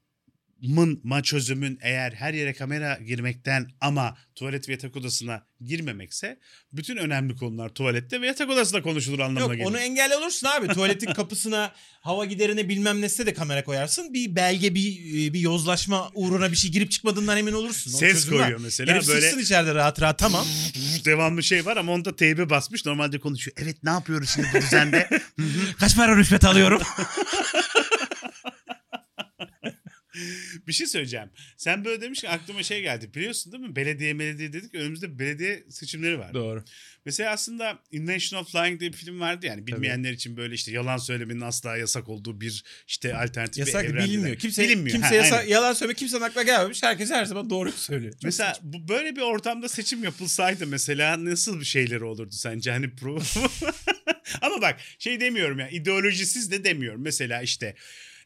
Mın 0.63 1.01
ma 1.05 1.23
çözümün 1.23 1.79
eğer 1.83 2.13
her 2.13 2.35
yere 2.35 2.53
kamera 2.55 2.99
girmekten 3.07 3.71
ama 3.81 4.17
tuvalet 4.35 4.69
ve 4.69 4.73
yatak 4.73 4.97
odasına 4.97 5.43
girmemekse 5.61 6.39
bütün 6.73 6.97
önemli 6.97 7.37
konular 7.37 7.69
tuvalette 7.69 8.21
ve 8.21 8.27
yatak 8.27 8.51
odasında 8.51 8.83
konuşulur 8.83 9.19
anlamına 9.19 9.41
Yok 9.41 9.53
gelir. 9.53 9.65
onu 9.65 9.79
engelle 9.79 10.17
olursun 10.17 10.47
abi. 10.47 10.69
Tuvaletin 10.69 11.13
kapısına 11.15 11.73
hava 12.01 12.25
giderine 12.25 12.69
bilmem 12.69 13.01
nesine 13.01 13.27
de 13.27 13.35
kamera 13.35 13.65
koyarsın. 13.65 14.15
Bir 14.15 14.37
belge 14.37 14.75
bir 14.75 14.97
bir 15.33 15.41
yozlaşma 15.41 16.11
uğruna 16.15 16.53
bir 16.53 16.57
şey 16.57 16.71
girip 16.71 16.91
çıkmadığından 16.91 17.39
emin 17.39 17.53
olursun. 17.53 17.91
Onun 17.91 17.99
Ses 17.99 18.13
çözümü 18.13 18.37
var. 18.37 18.43
koyuyor 18.43 18.61
mesela 18.61 18.95
Herif 18.95 19.09
böyle 19.09 19.43
içeride 19.43 19.75
rahat 19.75 20.01
rahat 20.03 20.19
tamam. 20.19 20.47
devamlı 21.05 21.43
şey 21.43 21.67
var 21.67 21.77
ama 21.77 21.93
onda 21.93 22.17
teybe 22.17 22.51
basmış 22.51 22.87
normalde 22.87 23.19
konuşuyor. 23.19 23.57
Evet 23.61 23.77
ne 23.83 23.91
yapıyoruz 23.91 24.31
şimdi 24.35 24.49
bu 24.55 24.61
düzende? 24.61 25.09
Kaç 25.79 25.97
para 25.97 26.17
rüşvet 26.17 26.45
alıyorum? 26.45 26.83
Bir 30.69 30.73
şey 30.73 30.87
söyleyeceğim. 30.87 31.29
Sen 31.57 31.85
böyle 31.85 32.01
demiş 32.01 32.21
ki 32.21 32.29
aklıma 32.29 32.63
şey 32.63 32.83
geldi. 32.83 33.15
Biliyorsun 33.15 33.53
değil 33.53 33.65
mi? 33.65 33.77
Belediye 33.77 34.19
belediye 34.19 34.53
dedik. 34.53 34.75
Önümüzde 34.75 35.19
belediye 35.19 35.65
seçimleri 35.71 36.19
var. 36.19 36.35
Doğru. 36.35 36.65
Mesela 37.05 37.31
aslında 37.33 37.79
Invention 37.93 38.41
of 38.43 38.55
Lying 38.55 38.81
diye 38.81 38.93
bir 38.93 38.97
film 38.97 39.21
vardı 39.21 39.47
yani. 39.47 39.67
Bilmeyenler 39.67 40.13
için 40.13 40.37
böyle 40.37 40.55
işte 40.55 40.73
yalan 40.73 40.97
söylemenin 40.97 41.41
asla 41.41 41.77
yasak 41.77 42.09
olduğu 42.09 42.41
bir 42.41 42.65
işte 42.89 43.17
alternatif 43.17 43.57
bir 43.67 43.73
Yasak 43.73 43.85
evrende. 43.85 44.05
bilinmiyor. 44.09 44.37
Kimse, 44.37 44.63
Bilinmiyor. 44.63 44.93
kimse 44.97 45.09
Ha, 45.09 45.15
yasa- 45.15 45.37
aynen. 45.37 45.49
yalan 45.51 45.73
söyleme 45.73 45.95
kimsenin 45.95 46.23
aklına 46.23 46.43
gelmemiş. 46.43 46.83
Herkes 46.83 47.11
her 47.11 47.25
zaman 47.25 47.51
doğru 47.51 47.73
söylüyor. 47.73 48.13
Çok 48.13 48.23
Mesela 48.25 48.55
saçma. 48.55 48.73
bu 48.73 48.89
böyle 48.89 49.17
bir 49.17 49.21
ortamda 49.21 49.69
seçim 49.69 50.05
yapılsaydı 50.05 50.67
mesela 50.67 51.25
nasıl 51.25 51.61
bir 51.61 51.65
şeyleri 51.65 52.05
olurdu 52.05 52.33
sence? 52.35 52.71
Hani 52.71 52.95
pro... 52.97 53.19
Ama 54.43 54.61
bak 54.63 54.81
şey 54.99 55.21
demiyorum 55.21 55.59
ya 55.59 55.69
ideolojisiz 55.69 56.51
de 56.51 56.65
demiyorum. 56.65 57.03
Mesela 57.03 57.43
işte 57.43 57.75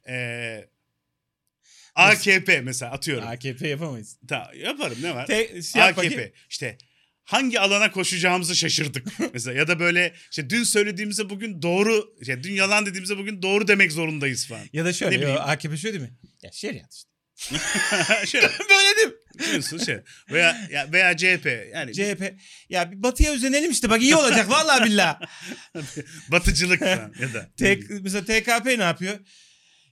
eee 0.08 0.68
AKP 1.94 2.60
mesela 2.60 2.92
atıyorum. 2.92 3.28
AKP 3.28 3.68
yapamayız. 3.68 4.16
Ta, 4.28 4.52
yaparım 4.56 4.98
ne 5.02 5.14
var? 5.14 5.26
Te, 5.26 5.62
şey 5.62 5.82
AKP. 5.82 5.96
bakayım. 5.96 6.32
İşte 6.50 6.78
hangi 7.24 7.60
alana 7.60 7.90
koşacağımızı 7.90 8.56
şaşırdık 8.56 9.06
mesela 9.32 9.58
ya 9.58 9.68
da 9.68 9.80
böyle 9.80 10.14
işte 10.30 10.50
dün 10.50 10.64
söylediğimize 10.64 11.30
bugün 11.30 11.62
doğru 11.62 12.14
işte 12.20 12.42
dün 12.42 12.52
yalan 12.52 12.86
dediğimize 12.86 13.18
bugün 13.18 13.42
doğru 13.42 13.68
demek 13.68 13.92
zorundayız 13.92 14.46
falan. 14.46 14.64
Ya 14.72 14.84
da 14.84 14.92
şöyle 14.92 15.24
yo. 15.24 15.34
AKP 15.34 15.76
şöyle 15.76 15.98
değil 15.98 16.10
mi? 16.10 16.16
Ya 16.42 16.52
şeriat 16.52 16.94
işte. 16.94 17.10
Şöyle 18.26 18.46
Böyle 18.70 18.96
değil 18.96 19.08
mi? 19.08 19.14
diyorsun 19.50 19.78
şey 19.78 19.96
veya 20.30 20.68
ya, 20.70 20.92
veya 20.92 21.16
CHP 21.16 21.46
yani 21.74 21.92
CHP. 21.92 22.34
Ya 22.68 22.92
bir 22.92 23.02
batıya 23.02 23.32
özenelim 23.32 23.70
işte 23.70 23.90
bak 23.90 24.02
iyi 24.02 24.16
olacak 24.16 24.50
vallahi 24.50 24.84
billah. 24.84 25.20
batıcılık 26.28 26.78
falan 26.80 27.14
ya 27.20 27.34
da 27.34 27.50
Tek, 27.56 27.90
mesela 27.90 28.24
TKP 28.24 28.66
ne 28.66 28.82
yapıyor? 28.82 29.18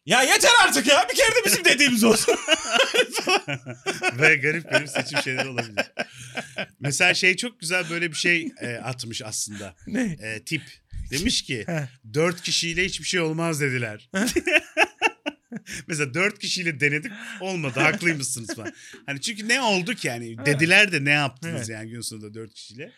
Ya 0.08 0.22
yeter 0.22 0.50
artık 0.64 0.86
ya 0.86 1.06
bir 1.10 1.16
kere 1.16 1.28
de 1.28 1.44
bizim 1.46 1.64
dediğimiz 1.64 2.04
olsun. 2.04 2.34
ve 4.18 4.36
garip 4.36 4.70
garip 4.70 4.88
seçim 4.88 5.22
şeyleri 5.22 5.48
olabilir. 5.48 5.86
Mesela 6.80 7.14
şey 7.14 7.36
çok 7.36 7.60
güzel 7.60 7.90
böyle 7.90 8.10
bir 8.10 8.16
şey 8.16 8.52
e, 8.60 8.76
atmış 8.76 9.22
aslında. 9.22 9.74
ne? 9.86 10.16
E, 10.22 10.44
tip 10.44 10.62
demiş 11.10 11.42
ki 11.42 11.66
dört 12.14 12.42
kişiyle 12.42 12.84
hiçbir 12.84 13.04
şey 13.04 13.20
olmaz 13.20 13.60
dediler. 13.60 14.10
Mesela 15.86 16.14
dört 16.14 16.38
kişiyle 16.38 16.80
denedik 16.80 17.12
olmadı 17.40 17.80
haklıymışsınız 17.80 18.54
falan. 18.54 18.72
Hani 19.06 19.20
çünkü 19.20 19.48
ne 19.48 19.60
oldu 19.60 19.94
ki 19.94 20.08
yani 20.08 20.46
dediler 20.46 20.92
de 20.92 21.04
ne 21.04 21.10
yaptınız 21.10 21.56
Evet. 21.56 21.68
yani 21.68 21.90
gün 21.90 22.00
sonunda 22.00 22.34
dört 22.34 22.54
kişiyle. 22.54 22.92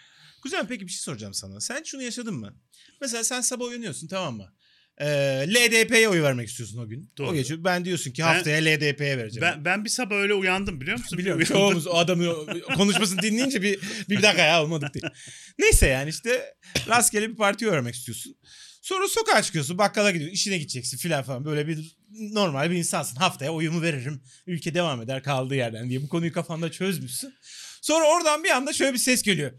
Güzel 0.45 0.67
peki 0.69 0.87
bir 0.87 0.93
şey 0.93 1.01
soracağım 1.01 1.35
sana. 1.35 1.61
Sen 1.61 1.83
şunu 1.83 2.03
yaşadın 2.03 2.35
mı? 2.35 2.55
Mesela 3.01 3.25
sen 3.25 3.41
sabah 3.41 3.67
uyanıyorsun 3.67 4.09
tamam 4.09 4.37
mı? 4.37 4.53
Ee, 5.01 5.47
LDP'ye 5.49 6.09
oy 6.09 6.23
vermek 6.23 6.49
istiyorsun 6.49 6.79
o 6.79 6.89
gün. 6.89 7.11
Doğru. 7.19 7.29
O 7.29 7.35
gece 7.35 7.65
ben 7.65 7.85
diyorsun 7.85 8.11
ki 8.11 8.23
Ben- 8.23 8.27
haftaya 8.27 8.63
LDP'ye 8.63 9.19
vereceğim. 9.19 9.43
Ben, 9.43 9.65
ben 9.65 9.85
bir 9.85 9.91
sabah 9.91 10.17
öyle 10.17 10.35
uyandım 10.35 10.81
biliyor 10.81 10.99
musun? 10.99 11.19
Biliyorum 11.19 11.39
uyandım. 11.39 11.57
çoğumuz 11.57 11.87
o 11.87 11.95
adamı 11.95 12.47
konuşmasını 12.77 13.23
dinleyince 13.23 13.63
bir, 13.63 13.79
bir 14.09 14.23
dakika 14.23 14.43
ya 14.43 14.63
olmadık 14.63 14.95
diye. 14.95 15.13
Neyse 15.59 15.87
yani 15.87 16.11
işte 16.11 16.55
rastgele 16.89 17.31
bir 17.31 17.37
partiye 17.37 17.71
vermek 17.73 17.95
istiyorsun. 17.95 18.37
Sonra 18.83 19.09
sokağa 19.09 19.43
çıkıyorsun 19.43 19.79
bakkala 19.79 20.11
gidiyorsun 20.11 20.35
işine 20.35 20.59
gideceksin 20.59 20.97
filan 20.99 21.23
falan 21.23 21.45
böyle 21.45 21.69
bir 21.69 21.97
normal 22.13 22.71
bir 22.71 22.77
insansın. 22.77 23.17
Haftaya 23.17 23.51
oyumu 23.51 23.83
veririm 23.83 24.23
ülke 24.47 24.75
devam 24.75 25.03
eder 25.03 25.23
kaldığı 25.23 25.55
yerden 25.55 25.91
diye 25.91 26.03
bu 26.03 26.09
konuyu 26.09 26.33
kafanda 26.33 26.71
çözmüşsün. 26.71 27.35
Sonra 27.83 28.05
oradan 28.05 28.45
bir 28.45 28.51
anda 28.51 28.73
şöyle 28.73 28.93
bir 28.93 28.99
ses 28.99 29.23
geliyor. 29.23 29.53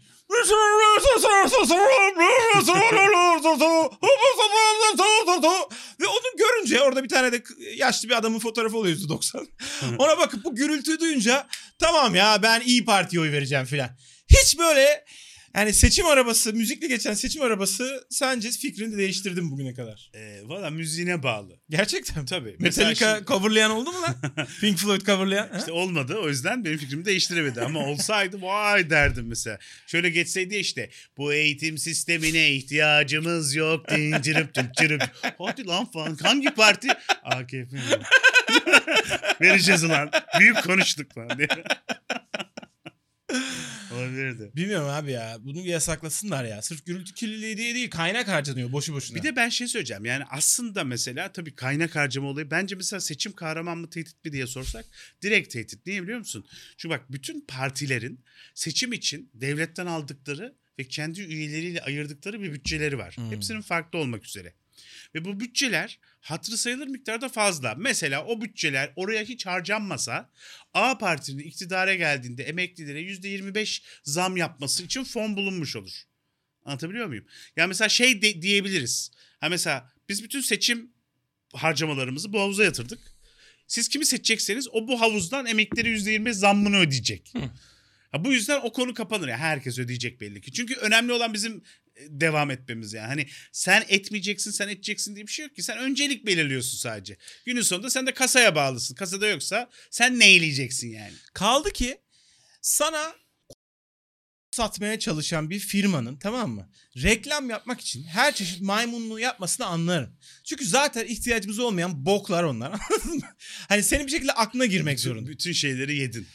Ve 6.00 6.06
onu 6.06 6.36
görünce 6.38 6.82
orada 6.82 7.04
bir 7.04 7.08
tane 7.08 7.32
de 7.32 7.42
yaşlı 7.76 8.08
bir 8.08 8.14
adamın 8.14 8.38
fotoğrafı 8.38 8.76
oluyor 8.76 8.96
%90. 8.96 9.46
Ona 9.98 10.18
bakıp 10.18 10.44
bu 10.44 10.54
gürültüyü 10.54 11.00
duyunca 11.00 11.46
tamam 11.78 12.14
ya 12.14 12.42
ben 12.42 12.60
iyi 12.60 12.84
Parti'ye 12.84 13.22
oy 13.22 13.32
vereceğim 13.32 13.64
filan. 13.64 13.90
Hiç 14.30 14.58
böyle 14.58 15.04
yani 15.56 15.72
seçim 15.72 16.06
arabası, 16.06 16.52
müzikle 16.52 16.86
geçen 16.86 17.14
seçim 17.14 17.42
arabası 17.42 18.06
sence 18.10 18.50
fikrini 18.50 18.96
değiştirdi 18.98 19.40
mi 19.42 19.50
bugüne 19.50 19.74
kadar? 19.74 20.10
E, 20.14 20.40
Valla 20.48 20.70
müziğine 20.70 21.22
bağlı. 21.22 21.60
Gerçekten 21.70 22.18
mi? 22.18 22.26
Tabii. 22.26 22.56
Metallica 22.58 23.14
şimdi- 23.14 23.26
coverlayan 23.26 23.70
oldu 23.70 23.92
mu 23.92 24.02
lan? 24.02 24.16
Pink 24.60 24.78
Floyd 24.78 25.00
coverlayan? 25.00 25.48
ha? 25.48 25.58
İşte 25.58 25.72
olmadı 25.72 26.16
o 26.22 26.28
yüzden 26.28 26.64
benim 26.64 26.78
fikrimi 26.78 27.04
değiştiremedi 27.04 27.60
ama 27.60 27.80
olsaydı 27.86 28.42
vay 28.42 28.90
derdim 28.90 29.26
mesela. 29.28 29.58
Şöyle 29.86 30.10
geçseydi 30.10 30.56
işte 30.56 30.90
bu 31.16 31.32
eğitim 31.34 31.78
sistemine 31.78 32.50
ihtiyacımız 32.52 33.54
yok. 33.54 33.90
Dincirip 33.90 34.54
dincirip. 34.54 35.02
Hadi 35.38 35.66
lan 35.66 35.90
falan 35.90 36.16
hangi 36.22 36.50
parti? 36.50 36.88
AKP. 37.24 37.76
Vereceğiz 39.40 39.84
lan. 39.88 40.10
Büyük 40.40 40.62
konuştuk 40.64 41.14
falan 41.14 41.38
diye. 41.38 41.48
Olabilirdi. 44.02 44.50
Bilmiyorum 44.56 44.88
abi 44.88 45.12
ya. 45.12 45.36
Bunu 45.40 45.66
yasaklasınlar 45.66 46.44
ya. 46.44 46.62
Sırf 46.62 46.86
gürültü 46.86 47.14
kirliliği 47.14 47.56
diye 47.56 47.74
değil. 47.74 47.90
Kaynak 47.90 48.28
harcanıyor 48.28 48.72
boşu 48.72 48.94
boşuna. 48.94 49.18
Bir 49.18 49.22
de 49.22 49.36
ben 49.36 49.48
şey 49.48 49.68
söyleyeceğim. 49.68 50.04
Yani 50.04 50.24
aslında 50.30 50.84
mesela 50.84 51.32
tabii 51.32 51.54
kaynak 51.54 51.96
harcama 51.96 52.28
olayı. 52.28 52.50
Bence 52.50 52.74
mesela 52.74 53.00
seçim 53.00 53.32
kahraman 53.32 53.78
mı 53.78 53.90
tehdit 53.90 54.24
mi 54.24 54.32
diye 54.32 54.46
sorsak 54.46 54.84
direkt 55.22 55.52
tehdit. 55.52 55.86
Niye 55.86 56.02
biliyor 56.02 56.18
musun? 56.18 56.46
Çünkü 56.76 56.94
bak 56.94 57.12
bütün 57.12 57.40
partilerin 57.40 58.20
seçim 58.54 58.92
için 58.92 59.30
devletten 59.34 59.86
aldıkları 59.86 60.54
ve 60.78 60.84
kendi 60.84 61.20
üyeleriyle 61.20 61.80
ayırdıkları 61.80 62.42
bir 62.42 62.52
bütçeleri 62.52 62.98
var. 62.98 63.16
Hmm. 63.16 63.30
Hepsinin 63.30 63.60
farklı 63.60 63.98
olmak 63.98 64.24
üzere. 64.24 64.54
Ve 65.14 65.24
bu 65.24 65.40
bütçeler 65.40 65.98
hatırı 66.20 66.56
sayılır 66.56 66.86
miktarda 66.86 67.28
fazla. 67.28 67.74
Mesela 67.74 68.24
o 68.24 68.40
bütçeler 68.40 68.92
oraya 68.96 69.22
hiç 69.22 69.46
harcanmasa 69.46 70.30
A 70.74 70.98
partinin 70.98 71.42
iktidara 71.42 71.94
geldiğinde 71.94 72.44
emeklilere 72.44 73.02
%25 73.02 73.82
zam 74.04 74.36
yapması 74.36 74.82
için 74.82 75.04
fon 75.04 75.36
bulunmuş 75.36 75.76
olur. 75.76 76.02
Anlatabiliyor 76.64 77.06
muyum? 77.06 77.26
Ya 77.56 77.66
mesela 77.66 77.88
şey 77.88 78.22
de, 78.22 78.42
diyebiliriz. 78.42 79.10
Ha 79.40 79.48
mesela 79.48 79.92
biz 80.08 80.24
bütün 80.24 80.40
seçim 80.40 80.90
harcamalarımızı 81.54 82.32
bu 82.32 82.40
havuza 82.40 82.64
yatırdık. 82.64 83.12
Siz 83.66 83.88
kimi 83.88 84.06
seçecekseniz 84.06 84.68
o 84.72 84.88
bu 84.88 85.00
havuzdan 85.00 85.46
emekleri 85.46 85.88
%25 85.88 86.32
zammını 86.32 86.76
ödeyecek. 86.76 87.32
Ha, 88.12 88.24
bu 88.24 88.32
yüzden 88.32 88.60
o 88.62 88.72
konu 88.72 88.94
kapanır. 88.94 89.28
Yani 89.28 89.40
herkes 89.40 89.78
ödeyecek 89.78 90.20
belli 90.20 90.40
ki. 90.40 90.52
Çünkü 90.52 90.74
önemli 90.74 91.12
olan 91.12 91.34
bizim 91.34 91.62
devam 92.08 92.50
etmemiz 92.50 92.92
yani. 92.92 93.06
Hani 93.06 93.26
sen 93.52 93.84
etmeyeceksin, 93.88 94.50
sen 94.50 94.68
edeceksin 94.68 95.14
diye 95.14 95.26
bir 95.26 95.32
şey 95.32 95.46
yok 95.46 95.56
ki. 95.56 95.62
Sen 95.62 95.78
öncelik 95.78 96.26
belirliyorsun 96.26 96.78
sadece. 96.78 97.16
Günün 97.46 97.62
sonunda 97.62 97.90
sen 97.90 98.06
de 98.06 98.14
kasaya 98.14 98.54
bağlısın. 98.54 98.94
Kasada 98.94 99.26
yoksa 99.26 99.70
sen 99.90 100.18
neyleyeceksin 100.18 100.88
yani? 100.88 101.14
Kaldı 101.34 101.72
ki 101.72 101.98
sana 102.62 103.14
satmaya 104.50 104.98
çalışan 104.98 105.50
bir 105.50 105.58
firmanın 105.58 106.16
tamam 106.16 106.50
mı? 106.50 106.70
Reklam 106.96 107.50
yapmak 107.50 107.80
için 107.80 108.04
her 108.04 108.34
çeşit 108.34 108.60
maymunluğu 108.60 109.18
yapmasını 109.18 109.66
anlarım. 109.66 110.16
Çünkü 110.44 110.66
zaten 110.66 111.06
ihtiyacımız 111.06 111.58
olmayan 111.58 112.06
boklar 112.06 112.42
onlar. 112.42 112.80
hani 113.68 113.82
senin 113.82 114.06
bir 114.06 114.12
şekilde 114.12 114.32
aklına 114.32 114.66
girmek 114.66 114.98
bütün, 114.98 115.10
zorunda. 115.10 115.30
bütün 115.30 115.52
şeyleri 115.52 115.96
yedin. 115.96 116.26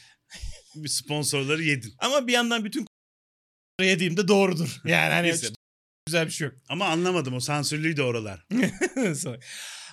Sponsorları 0.86 1.62
yedin. 1.62 1.94
Ama 1.98 2.26
bir 2.26 2.32
yandan 2.32 2.64
bütün 2.64 2.86
yediğimde 3.84 4.28
doğrudur. 4.28 4.80
Yani 4.84 5.12
hani 5.12 5.26
Neyse. 5.26 5.48
güzel 6.06 6.26
bir 6.26 6.30
şey 6.30 6.46
yok. 6.46 6.56
Ama 6.68 6.86
anlamadım 6.86 7.34
o 7.34 7.40
sansürlüydü 7.40 8.02
oralar. 8.02 8.46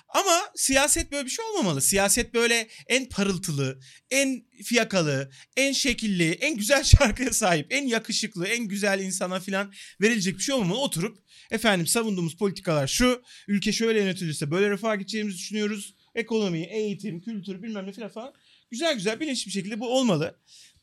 Ama 0.08 0.52
siyaset 0.54 1.12
böyle 1.12 1.24
bir 1.24 1.30
şey 1.30 1.44
olmamalı. 1.44 1.82
Siyaset 1.82 2.34
böyle 2.34 2.68
en 2.86 3.08
parıltılı, 3.08 3.80
en 4.10 4.44
fiyakalı, 4.64 5.30
en 5.56 5.72
şekilli, 5.72 6.30
en 6.30 6.56
güzel 6.56 6.84
şarkıya 6.98 7.32
sahip, 7.32 7.66
en 7.70 7.86
yakışıklı, 7.86 8.46
en 8.46 8.68
güzel 8.68 9.00
insana 9.00 9.40
filan 9.40 9.72
verilecek 10.00 10.36
bir 10.36 10.42
şey 10.42 10.54
olmamalı. 10.54 10.78
Oturup 10.78 11.18
efendim 11.50 11.86
savunduğumuz 11.86 12.36
politikalar 12.36 12.86
şu, 12.86 13.22
ülke 13.48 13.72
şöyle 13.72 14.00
yönetilirse 14.00 14.50
böyle 14.50 14.70
refah 14.70 14.98
gideceğimizi 14.98 15.38
düşünüyoruz. 15.38 15.95
Ekonomi, 16.16 16.62
eğitim, 16.62 17.20
kültür 17.20 17.62
bilmem 17.62 17.86
ne 17.86 17.92
filan 17.92 18.10
falan. 18.10 18.34
Güzel 18.70 18.94
güzel 18.94 19.20
bilinçli 19.20 19.46
bir 19.46 19.52
şekilde 19.52 19.80
bu 19.80 19.98
olmalı. 19.98 20.36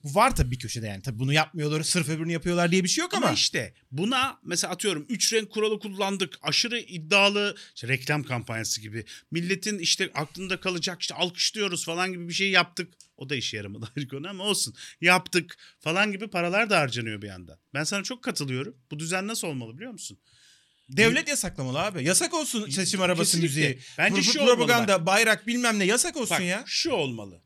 Bu 0.03 0.15
var 0.15 0.35
tabii 0.35 0.51
bir 0.51 0.59
köşede 0.59 0.87
yani. 0.87 1.01
Tabii 1.01 1.19
bunu 1.19 1.33
yapmıyorlar, 1.33 1.83
sırf 1.83 2.09
öbürünü 2.09 2.31
yapıyorlar 2.31 2.71
diye 2.71 2.83
bir 2.83 2.89
şey 2.89 3.01
yok 3.01 3.13
Ama, 3.13 3.25
ama. 3.25 3.35
işte 3.35 3.73
buna 3.91 4.39
mesela 4.43 4.73
atıyorum 4.73 5.05
3 5.09 5.33
renk 5.33 5.49
kuralı 5.49 5.79
kullandık. 5.79 6.39
Aşırı 6.41 6.79
iddialı 6.79 7.55
işte 7.75 7.87
reklam 7.87 8.23
kampanyası 8.23 8.81
gibi. 8.81 9.05
Milletin 9.31 9.79
işte 9.79 10.11
aklında 10.13 10.59
kalacak 10.59 11.01
işte 11.01 11.15
alkışlıyoruz 11.15 11.85
falan 11.85 12.11
gibi 12.11 12.27
bir 12.27 12.33
şey 12.33 12.49
yaptık. 12.49 12.93
O 13.17 13.29
da 13.29 13.35
işe 13.35 13.57
yaramadı 13.57 13.89
ayrı 13.97 14.07
konu 14.07 14.29
ama 14.29 14.43
olsun. 14.43 14.75
Yaptık 15.01 15.57
falan 15.79 16.11
gibi 16.11 16.27
paralar 16.27 16.69
da 16.69 16.79
harcanıyor 16.79 17.21
bir 17.21 17.27
yandan. 17.27 17.57
Ben 17.73 17.83
sana 17.83 18.03
çok 18.03 18.23
katılıyorum. 18.23 18.77
Bu 18.91 18.99
düzen 18.99 19.27
nasıl 19.27 19.47
olmalı 19.47 19.75
biliyor 19.77 19.91
musun? 19.91 20.17
Devlet 20.89 21.27
yasaklamalı 21.27 21.79
abi. 21.79 22.03
Yasak 22.03 22.33
olsun 22.33 22.69
seçim 22.69 23.01
arabası 23.01 23.41
Kesinlikle. 23.41 23.69
müziği. 23.69 23.79
Bence 23.97 24.21
Pro- 24.21 24.33
şu 24.33 24.39
olmalı 24.39 24.55
propaganda, 24.55 25.05
bayrak 25.05 25.47
bilmem 25.47 25.79
ne 25.79 25.83
yasak 25.85 26.17
olsun 26.17 26.37
Bak 26.37 26.45
ya. 26.45 26.63
şu 26.67 26.91
olmalı. 26.91 27.41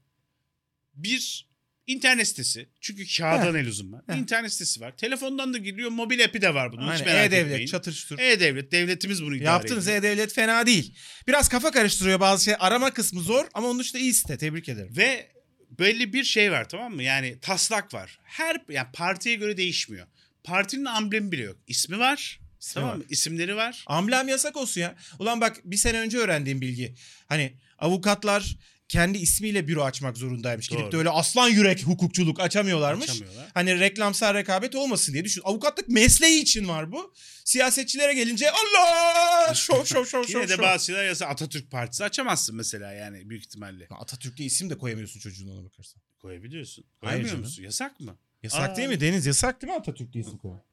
Bir 0.94 1.48
internet 1.88 2.28
sitesi. 2.28 2.70
Çünkü 2.82 3.18
kağıdan 3.18 3.56
el 3.56 3.68
uzun 3.68 3.92
var. 3.92 4.02
İnternet 4.18 4.54
sitesi 4.54 4.82
var. 4.82 4.98
Telefondan 4.98 5.54
da 5.54 5.58
giriyor. 5.58 5.90
Mobil 5.90 6.24
app'i 6.26 6.42
de 6.42 6.54
var 6.54 6.72
bunun. 6.72 6.94
Hiç 6.94 7.02
Aynen, 7.02 7.06
merak 7.06 7.28
E-Devlet, 7.28 7.68
çatır 7.68 7.94
çutur. 7.94 8.20
E-Devlet. 8.20 8.72
Devletimiz 8.72 9.24
bunu 9.24 9.36
idare 9.36 9.46
Yaptınız 9.46 9.88
ediyor. 9.88 10.04
E-Devlet 10.04 10.34
fena 10.34 10.66
değil. 10.66 10.98
Biraz 11.28 11.50
kafa 11.50 11.72
karıştırıyor 11.72 12.20
bazı 12.20 12.44
şey. 12.44 12.56
Arama 12.60 12.94
kısmı 12.94 13.22
zor 13.22 13.46
ama 13.54 13.68
onun 13.68 13.80
dışında 13.80 14.02
iyi 14.02 14.14
site. 14.14 14.38
Tebrik 14.38 14.70
ederim. 14.70 14.94
Ve 14.98 15.32
belli 15.80 16.14
bir 16.14 16.24
şey 16.24 16.52
var 16.52 16.70
tamam 16.70 16.96
mı? 16.96 17.04
Yani 17.04 17.40
taslak 17.42 17.94
var. 17.94 18.20
Her 18.24 18.62
yani 18.70 18.88
partiye 18.94 19.36
göre 19.36 19.58
değişmiyor. 19.58 20.08
Partinin 20.44 20.86
amblemi 20.86 21.32
bile 21.32 21.44
yok. 21.44 21.58
İsmi 21.68 22.00
var. 22.00 22.40
İsmi 22.62 22.82
tamam 22.82 22.98
mı? 22.98 23.04
İsimleri 23.10 23.56
var. 23.56 23.84
Amblem 23.88 24.28
yasak 24.28 24.58
olsun 24.58 24.82
ya. 24.82 24.96
Ulan 25.20 25.42
bak 25.42 25.58
bir 25.64 25.78
sene 25.78 26.00
önce 26.00 26.18
öğrendiğim 26.18 26.62
bilgi. 26.62 26.96
Hani 27.28 27.54
avukatlar 27.80 28.56
kendi 28.90 29.18
ismiyle 29.18 29.68
büro 29.68 29.84
açmak 29.84 30.18
zorundaymış. 30.18 30.68
Gidip 30.68 30.84
Doğru. 30.84 30.92
de 30.92 30.98
öyle 30.98 31.10
aslan 31.10 31.50
yürek 31.50 31.84
hukukçuluk 31.84 32.40
açamıyorlarmış. 32.40 33.10
Açamıyorlar. 33.10 33.48
Hani 33.54 33.80
reklamsal 33.80 34.34
rekabet 34.34 34.76
olmasın 34.76 35.14
diye 35.14 35.26
düşün. 35.26 35.42
Avukatlık 35.46 35.90
mesleği 35.90 36.42
için 36.42 36.68
var 36.68 36.92
bu. 36.92 37.14
Siyasetçilere 37.46 38.14
gelince 38.14 38.52
Allah 38.52 39.54
şov 39.56 39.86
şov 39.86 40.06
şov 40.06 40.24
şov. 40.24 40.40
Yine 40.40 40.50
de 40.50 40.56
şov. 40.56 40.64
bazı 40.64 40.86
şeyler 40.86 41.06
yasa 41.06 41.26
Atatürk 41.26 41.72
Partisi 41.72 42.04
açamazsın 42.04 42.56
mesela 42.56 42.94
yani 42.94 43.30
büyük 43.30 43.44
ihtimalle. 43.44 43.88
Atatürk'te 43.90 44.44
isim 44.44 44.70
de 44.70 44.78
koyamıyorsun 44.78 45.20
çocuğuna 45.20 45.52
ona 45.52 45.66
bakarsan. 45.66 46.02
Koyabiliyorsun. 46.22 46.86
Koyamıyor 47.02 47.38
musun? 47.38 47.64
Yasak 47.64 48.00
mı? 48.00 48.18
Yasak 48.44 48.70
Aa. 48.70 48.76
değil 48.76 48.90
mi 48.90 49.00
Deniz? 49.00 49.26
Yasak 49.26 49.62
değil 49.62 49.74
mi 49.74 49.80
Atatürk'te 49.80 50.20
isim 50.20 50.38
koymak? 50.38 50.66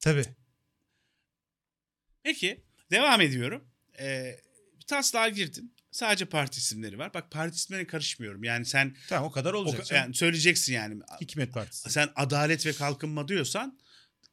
Tabii. 0.00 0.24
Peki 2.22 2.64
devam 2.90 3.20
ediyorum. 3.20 3.64
Ee, 4.00 4.36
taslağa 4.86 5.28
girdin. 5.28 5.74
Sadece 5.90 6.24
parti 6.24 6.58
isimleri 6.58 6.98
var. 6.98 7.14
Bak 7.14 7.30
parti 7.30 7.56
isimlerine 7.56 7.86
karışmıyorum. 7.86 8.44
Yani 8.44 8.64
sen 8.66 8.96
Tamam 9.08 9.28
o 9.28 9.30
kadar 9.32 9.52
o, 9.54 9.58
olacak. 9.58 9.86
ka- 9.86 9.94
yani 9.94 10.14
söyleyeceksin 10.14 10.72
yani. 10.74 11.00
Hikmet 11.20 11.52
Partisi. 11.54 11.90
Sen 11.90 12.08
adalet 12.16 12.66
ve 12.66 12.72
kalkınma 12.72 13.28
diyorsan 13.28 13.78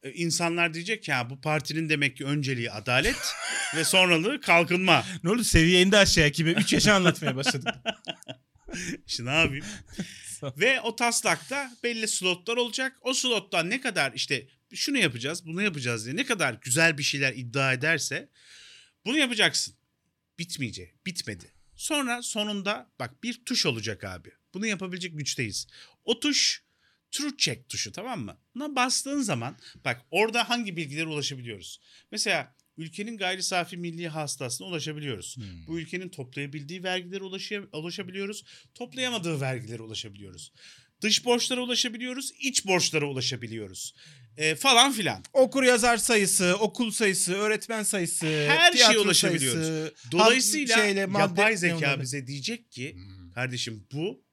e, 0.02 0.12
insanlar 0.12 0.74
diyecek 0.74 1.02
ki 1.02 1.10
ya 1.10 1.30
bu 1.30 1.40
partinin 1.40 1.88
demek 1.88 2.16
ki 2.16 2.24
önceliği 2.24 2.70
adalet 2.70 3.16
ve 3.76 3.84
sonralığı 3.84 4.40
kalkınma. 4.40 5.04
Ne 5.24 5.30
oldu 5.30 5.44
seviye 5.44 5.82
indi 5.82 5.96
aşağıya 5.96 6.32
kime? 6.32 6.50
3 6.50 6.72
yaşa 6.72 6.94
anlatmaya 6.94 7.36
başladık. 7.36 7.74
İşte 9.06 9.24
ne 9.24 9.34
yapayım? 9.40 9.64
Ve 10.42 10.80
o 10.80 10.96
taslakta 10.96 11.70
belli 11.84 12.08
slotlar 12.08 12.56
olacak. 12.56 12.96
O 13.00 13.14
slottan 13.14 13.70
ne 13.70 13.80
kadar 13.80 14.12
işte 14.12 14.46
şunu 14.74 14.98
yapacağız, 14.98 15.46
bunu 15.46 15.62
yapacağız 15.62 16.04
diye 16.04 16.16
ne 16.16 16.24
kadar 16.24 16.54
güzel 16.62 16.98
bir 16.98 17.02
şeyler 17.02 17.32
iddia 17.32 17.72
ederse 17.72 18.28
bunu 19.04 19.18
yapacaksın. 19.18 19.74
Bitmeyecek. 20.38 21.06
Bitmedi. 21.06 21.52
Sonra 21.76 22.22
sonunda 22.22 22.90
bak 22.98 23.22
bir 23.22 23.44
tuş 23.44 23.66
olacak 23.66 24.04
abi. 24.04 24.30
Bunu 24.54 24.66
yapabilecek 24.66 25.18
güçteyiz. 25.18 25.66
O 26.04 26.20
tuş 26.20 26.62
True 27.10 27.36
Check 27.38 27.68
tuşu 27.68 27.92
tamam 27.92 28.20
mı? 28.20 28.38
Buna 28.54 28.76
bastığın 28.76 29.20
zaman 29.20 29.56
bak 29.84 30.02
orada 30.10 30.48
hangi 30.48 30.76
bilgilere 30.76 31.06
ulaşabiliyoruz? 31.06 31.80
Mesela 32.12 32.54
ülkenin 32.76 33.16
gayri 33.16 33.42
safi 33.42 33.76
milli 33.76 34.08
hasılasına 34.08 34.66
ulaşabiliyoruz. 34.66 35.36
Hmm. 35.36 35.66
Bu 35.66 35.80
ülkenin 35.80 36.08
toplayabildiği 36.08 36.82
vergilere 36.82 37.24
ulaşabiliyoruz. 37.72 38.44
Toplayamadığı 38.74 39.40
vergilere 39.40 39.82
ulaşabiliyoruz. 39.82 40.52
Dış 41.02 41.24
borçlara 41.24 41.60
ulaşabiliyoruz. 41.60 42.32
iç 42.40 42.66
borçlara 42.66 43.06
ulaşabiliyoruz. 43.06 43.94
Ee, 44.36 44.54
falan 44.54 44.92
filan. 44.92 45.24
Okur 45.32 45.62
yazar 45.62 45.96
sayısı, 45.96 46.56
okul 46.60 46.90
sayısı, 46.90 47.34
öğretmen 47.34 47.82
sayısı, 47.82 48.26
Her 48.26 48.72
şeye 48.72 48.98
ulaşabiliyoruz. 48.98 49.66
sayısı, 49.66 49.94
Dolayısıyla 50.12 50.76
şeyle, 50.76 51.00
yapay 51.00 51.56
zeka 51.56 52.00
bize 52.00 52.26
diyecek 52.26 52.72
ki 52.72 52.94
Hmm. 52.94 53.32
kardeşim 53.32 53.86
bu 53.92 54.24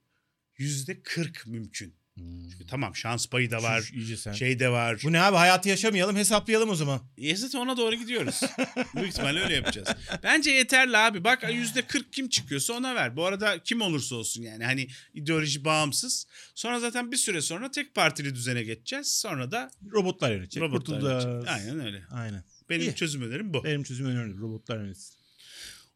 yüzde 0.57 1.01
40 1.03 1.47
mümkün. 1.47 1.96
Hmm. 2.17 2.49
Çünkü 2.51 2.67
tamam 2.67 2.95
şans 2.95 3.27
payı 3.27 3.51
da 3.51 3.63
var. 3.63 3.81
Şuş, 3.81 4.19
sen. 4.19 4.31
Şey 4.33 4.59
de 4.59 4.69
var. 4.69 4.99
Bu 5.03 5.11
ne 5.11 5.21
abi 5.21 5.35
hayatı 5.37 5.69
yaşamayalım 5.69 6.15
hesaplayalım 6.15 6.69
o 6.69 6.75
zaman. 6.75 7.01
E 7.17 7.35
zaten 7.35 7.59
ona 7.59 7.77
doğru 7.77 7.95
gidiyoruz. 7.95 8.41
Büyük 8.95 9.09
ihtimalle 9.09 9.39
öyle 9.39 9.53
yapacağız. 9.55 9.87
Bence 10.23 10.51
yeterli 10.51 10.97
abi. 10.97 11.23
Bak 11.23 11.53
yüzde 11.53 11.81
40 11.81 12.13
kim 12.13 12.29
çıkıyorsa 12.29 12.73
ona 12.73 12.95
ver. 12.95 13.15
Bu 13.15 13.25
arada 13.25 13.63
kim 13.63 13.81
olursa 13.81 14.15
olsun 14.15 14.41
yani. 14.41 14.65
Hani 14.65 14.87
ideoloji 15.13 15.65
bağımsız. 15.65 16.27
Sonra 16.55 16.79
zaten 16.79 17.11
bir 17.11 17.17
süre 17.17 17.41
sonra 17.41 17.71
tek 17.71 17.95
partili 17.95 18.35
düzene 18.35 18.63
geçeceğiz. 18.63 19.11
Sonra 19.11 19.51
da 19.51 19.71
Robotlar 19.91 20.31
yönetecek. 20.31 20.63
robotlar 20.63 20.79
kurtulacağız. 20.99 21.25
yönetecek. 21.25 21.53
Aynen 21.53 21.85
öyle. 21.85 22.03
Aynen. 22.11 22.43
Benim 22.69 22.81
İyi. 22.89 22.95
çözüm 22.95 23.21
önerim 23.21 23.53
bu. 23.53 23.63
Benim 23.63 23.83
çözüm 23.83 24.05
önerim 24.07 24.41
robotlar 24.41 24.77
yönetsin. 24.77 25.15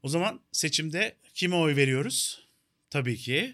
O 0.03 0.09
zaman 0.09 0.39
seçimde 0.51 1.15
kime 1.33 1.55
oy 1.55 1.75
veriyoruz? 1.75 2.47
Tabii 2.89 3.17
ki. 3.17 3.53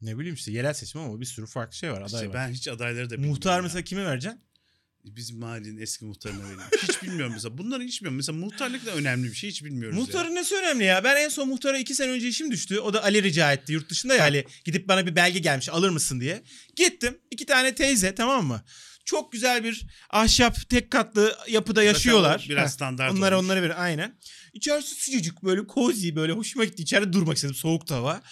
Ne 0.00 0.18
bileyim 0.18 0.34
işte 0.34 0.52
yerel 0.52 0.74
seçim 0.74 1.00
ama 1.00 1.20
bir 1.20 1.26
sürü 1.26 1.46
farklı 1.46 1.76
şey 1.76 1.92
var. 1.92 2.02
Aday 2.02 2.06
İşte 2.06 2.28
var. 2.28 2.34
ben 2.34 2.52
hiç 2.52 2.68
adayları 2.68 3.06
da 3.06 3.14
bilmiyorum. 3.14 3.30
Muhtar 3.34 3.56
ya. 3.56 3.62
mesela 3.62 3.82
kime 3.82 4.04
vereceksin? 4.06 4.40
Bizim 5.04 5.38
mahallenin 5.38 5.78
eski 5.78 6.04
muhtarına 6.04 6.42
vereyim. 6.44 6.60
Hiç 6.88 7.02
bilmiyorum 7.02 7.32
mesela. 7.34 7.58
Bunları 7.58 7.82
hiç 7.82 8.00
bilmiyorum. 8.00 8.16
Mesela 8.16 8.38
muhtarlık 8.38 8.86
da 8.86 8.94
önemli 8.94 9.28
bir 9.30 9.34
şey. 9.34 9.50
Hiç 9.50 9.64
bilmiyoruz. 9.64 9.98
Muhtarın 9.98 10.34
nesi 10.34 10.54
önemli 10.56 10.84
ya? 10.84 11.04
Ben 11.04 11.16
en 11.24 11.28
son 11.28 11.48
muhtara 11.48 11.78
iki 11.78 11.94
sene 11.94 12.10
önce 12.10 12.28
işim 12.28 12.50
düştü. 12.50 12.78
O 12.78 12.92
da 12.94 13.02
Ali 13.04 13.22
rica 13.22 13.52
etti 13.52 13.72
yurt 13.72 13.90
dışında 13.90 14.14
ya 14.14 14.22
Ali. 14.22 14.44
Gidip 14.64 14.88
bana 14.88 15.06
bir 15.06 15.16
belge 15.16 15.38
gelmiş 15.38 15.68
alır 15.68 15.90
mısın 15.90 16.20
diye. 16.20 16.42
Gittim. 16.76 17.18
iki 17.30 17.46
tane 17.46 17.74
teyze 17.74 18.14
tamam 18.14 18.46
mı? 18.46 18.62
Çok 19.04 19.32
güzel 19.32 19.64
bir 19.64 19.86
ahşap 20.10 20.70
tek 20.70 20.90
katlı 20.90 21.36
yapıda 21.48 21.82
yaşıyorlar. 21.82 22.44
o 22.46 22.48
biraz 22.50 22.74
standart 22.74 23.12
Onlara 23.12 23.36
olmuş. 23.38 23.44
onlara 23.50 23.62
bir 23.62 23.82
aynen. 23.84 24.18
İçerisi 24.52 24.94
sıcacık 24.94 25.42
böyle 25.44 25.60
cozy 25.74 26.14
böyle 26.14 26.32
hoşuma 26.32 26.64
gitti. 26.64 26.82
İçeride 26.82 27.12
durmak 27.12 27.36
istedim 27.36 27.54
soğuk 27.54 27.90
hava. 27.90 28.22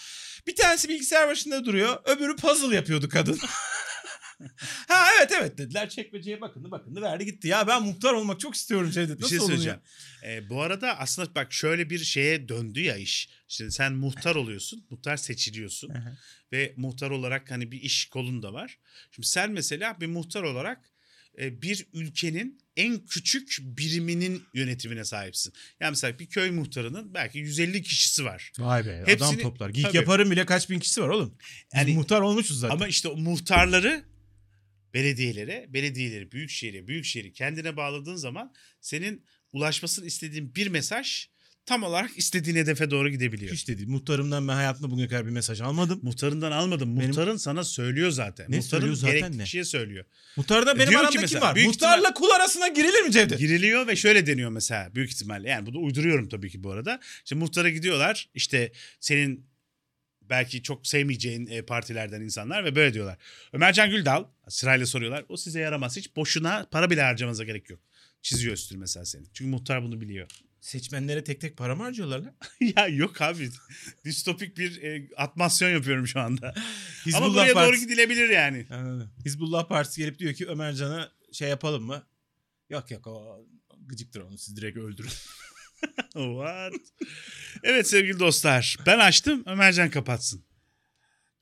Bir 0.47 0.57
tanesi 0.57 0.89
bilgisayar 0.89 1.29
başında 1.29 1.65
duruyor. 1.65 1.97
Öbürü 2.05 2.37
puzzle 2.37 2.77
yapıyordu 2.77 3.09
kadın. 3.09 3.39
ha 4.89 5.07
evet 5.19 5.33
evet 5.33 5.59
dediler 5.59 5.89
çekmeceye 5.89 6.41
bakındı 6.41 6.71
bakındı 6.71 7.03
verdi 7.03 7.25
gitti. 7.25 7.49
Ya 7.49 7.67
ben 7.67 7.83
muhtar 7.83 8.13
olmak 8.13 8.41
çok 8.41 8.55
istiyorum 8.55 8.91
Cevdet. 8.91 9.19
Bir 9.19 9.23
Nasıl 9.23 9.39
şey 9.39 9.47
söyleyeceğim. 9.47 9.81
Ee, 10.25 10.49
bu 10.49 10.63
arada 10.63 10.99
aslında 10.99 11.35
bak 11.35 11.53
şöyle 11.53 11.91
bir 11.91 11.99
şeye 11.99 12.49
döndü 12.49 12.81
ya 12.81 12.97
iş. 12.97 13.29
Şimdi 13.49 13.73
sen 13.73 13.93
muhtar 13.93 14.35
oluyorsun. 14.35 14.87
Muhtar 14.91 15.17
seçiliyorsun. 15.17 15.93
Ve 16.53 16.75
muhtar 16.77 17.11
olarak 17.11 17.51
hani 17.51 17.73
bir 17.73 17.81
iş 17.81 18.05
kolun 18.07 18.43
da 18.43 18.53
var. 18.53 18.79
Şimdi 19.11 19.29
sen 19.29 19.51
mesela 19.51 20.01
bir 20.01 20.07
muhtar 20.07 20.43
olarak 20.43 20.79
e, 20.79 20.96
bir 21.39 21.87
ülkenin 21.93 22.59
en 22.77 23.07
küçük 23.07 23.59
biriminin 23.63 24.43
yönetimine 24.55 25.05
sahipsin. 25.05 25.53
Yani 25.81 25.91
mesela 25.91 26.19
bir 26.19 26.27
köy 26.27 26.51
muhtarının 26.51 27.15
belki 27.15 27.39
150 27.39 27.83
kişisi 27.83 28.25
var. 28.25 28.53
Vay 28.59 28.87
be 28.87 28.95
adam 28.97 29.07
Hepsini- 29.09 29.43
toplar. 29.43 29.71
Geek 29.71 29.85
Tabii. 29.87 29.97
yaparım 29.97 30.31
bile 30.31 30.47
kaç 30.47 30.71
bin 30.71 30.79
kişisi 30.79 31.03
var 31.03 31.09
oğlum. 31.09 31.39
Biz 31.75 31.81
Yani- 31.81 31.95
muhtar 31.95 32.21
olmuşuz 32.21 32.59
zaten. 32.61 32.75
Ama 32.75 32.89
işte 32.89 33.09
o 33.09 33.17
muhtarları 33.17 34.05
belediyelere, 34.95 35.67
belediyeleri, 35.69 36.33
büyükşehir'e, 36.33 36.87
büyükşehir'i 36.89 37.33
kendine 37.33 37.77
bağladığın 37.77 38.17
zaman 38.17 38.55
senin 38.81 39.25
ulaşmasını 39.53 40.07
istediğin 40.07 40.55
bir 40.55 40.67
mesaj 40.69 41.29
tam 41.67 41.83
olarak 41.83 42.11
istediğin 42.19 42.57
hedefe 42.57 42.91
doğru 42.91 43.09
gidebiliyor. 43.11 43.53
Hiç 43.53 43.69
de 43.69 43.79
değil. 43.79 43.89
Muhtarımdan 43.89 44.49
ben 44.49 44.55
hayatımda 44.55 44.91
bugüne 44.91 45.09
kadar 45.09 45.27
bir 45.27 45.31
mesaj 45.31 45.61
almadım. 45.61 46.01
Muhtarından 46.03 46.53
almadım. 46.53 46.97
Benim- 46.97 47.09
Muhtarın 47.09 47.37
sana 47.37 47.65
söylüyor 47.65 48.11
zaten. 48.11 48.47
Ne 48.49 48.57
Muhtarın 48.57 48.81
söylüyor 48.81 48.97
zaten 48.97 49.19
gerekli 49.19 49.39
ne? 49.39 49.45
kişiye 49.45 49.65
söylüyor. 49.65 50.05
Muhtarda 50.37 50.79
benim 50.79 50.79
diyor 50.79 50.91
ki 50.91 50.97
aramda 50.99 51.11
kim 51.11 51.21
mesela, 51.21 51.41
var? 51.47 51.55
büyük 51.55 51.69
Muhtarla 51.69 52.15
kul 52.15 52.31
arasına 52.31 52.69
girilir 52.69 53.03
mi 53.03 53.13
Cevdet? 53.13 53.39
Giriliyor 53.39 53.87
ve 53.87 53.97
şöyle 53.97 54.27
deniyor 54.27 54.51
mesela 54.51 54.95
büyük 54.95 55.11
ihtimalle. 55.11 55.49
Yani 55.49 55.67
bunu 55.67 55.81
uyduruyorum 55.83 56.29
tabii 56.29 56.51
ki 56.51 56.65
bu 56.65 56.71
arada. 56.71 57.01
İşte 57.25 57.35
muhtara 57.35 57.71
gidiyorlar. 57.71 58.29
İşte 58.35 58.73
senin 59.01 59.47
belki 60.23 60.63
çok 60.63 60.87
sevmeyeceğin 60.87 61.47
e, 61.47 61.63
partilerden 61.63 62.21
insanlar 62.21 62.65
ve 62.65 62.77
böyle 62.77 62.95
diyorlar. 62.95 63.17
Ömercan 63.53 63.91
Güldal 63.91 64.25
sırayla 64.49 64.87
soruyorlar. 64.87 65.25
O 65.29 65.37
size 65.37 65.61
yaramaz. 65.61 65.97
Hiç 65.97 66.17
boşuna 66.17 66.67
para 66.71 66.91
bile 66.91 67.03
harcamanıza 67.03 67.45
gerek 67.45 67.71
yok. 67.71 67.81
Çiziyor 68.23 68.55
üstünü 68.55 68.79
mesela 68.79 69.05
senin. 69.05 69.29
Çünkü 69.35 69.51
muhtar 69.51 69.83
bunu 69.83 70.01
biliyor. 70.01 70.27
Seçmenlere 70.61 71.25
tek 71.25 71.41
tek 71.41 71.57
para 71.57 71.75
mı 71.75 71.83
harcıyorlar 71.83 72.19
lan? 72.19 72.35
ya 72.77 72.87
yok 72.89 73.23
abi. 73.23 73.51
Distopik 74.05 74.59
bir 74.59 74.83
e, 74.83 75.09
atmasyon 75.17 75.71
yapıyorum 75.71 76.07
şu 76.07 76.21
anda. 76.21 76.49
Ama 76.49 76.65
Hizbullah 77.07 77.35
buraya 77.35 77.47
doğru 77.49 77.55
Partisi. 77.55 77.87
gidilebilir 77.87 78.29
yani. 78.29 78.67
Anladım. 78.71 79.11
Hizbullah 79.25 79.69
Partisi 79.69 80.01
gelip 80.01 80.19
diyor 80.19 80.35
ki 80.35 80.47
Ömercan'a 80.47 81.13
şey 81.33 81.49
yapalım 81.49 81.85
mı? 81.85 82.07
Yok 82.71 82.91
yok 82.91 83.07
o 83.07 83.47
gıcıktır 83.87 84.21
onu 84.21 84.39
siz 84.39 84.57
direkt 84.57 84.79
öldürün. 84.79 85.11
What? 86.13 86.73
evet 87.63 87.89
sevgili 87.89 88.19
dostlar. 88.19 88.77
Ben 88.87 88.99
açtım. 88.99 89.43
Ömercan 89.47 89.91
kapatsın. 89.91 90.45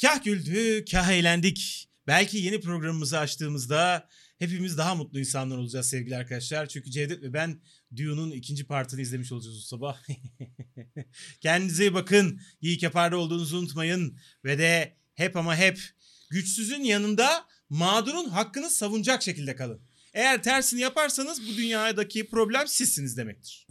Kah 0.02 0.24
güldük, 0.24 0.90
kah 0.90 1.08
eğlendik. 1.10 1.88
Belki 2.06 2.38
yeni 2.38 2.60
programımızı 2.60 3.18
açtığımızda 3.18 4.08
hepimiz 4.38 4.78
daha 4.78 4.94
mutlu 4.94 5.18
insanlar 5.18 5.56
olacağız 5.56 5.88
sevgili 5.88 6.16
arkadaşlar. 6.16 6.66
Çünkü 6.66 6.90
Cevdet 6.90 7.22
ve 7.22 7.32
ben 7.32 7.60
Dune'un 7.96 8.30
ikinci 8.30 8.66
partını 8.66 9.00
izlemiş 9.00 9.32
olacağız 9.32 9.56
bu 9.56 9.60
sabah. 9.60 9.98
Kendinize 11.40 11.84
iyi 11.84 11.94
bakın. 11.94 12.40
İyi 12.60 12.84
yaparda 12.84 13.16
olduğunuzu 13.16 13.58
unutmayın. 13.58 14.18
Ve 14.44 14.58
de 14.58 14.96
hep 15.14 15.36
ama 15.36 15.56
hep 15.56 15.80
güçsüzün 16.30 16.82
yanında 16.82 17.46
mağdurun 17.68 18.28
hakkını 18.28 18.70
savunacak 18.70 19.22
şekilde 19.22 19.56
kalın. 19.56 19.80
Eğer 20.14 20.42
tersini 20.42 20.80
yaparsanız 20.80 21.48
bu 21.48 21.56
dünyadaki 21.56 22.26
problem 22.26 22.68
sizsiniz 22.68 23.16
demektir. 23.16 23.66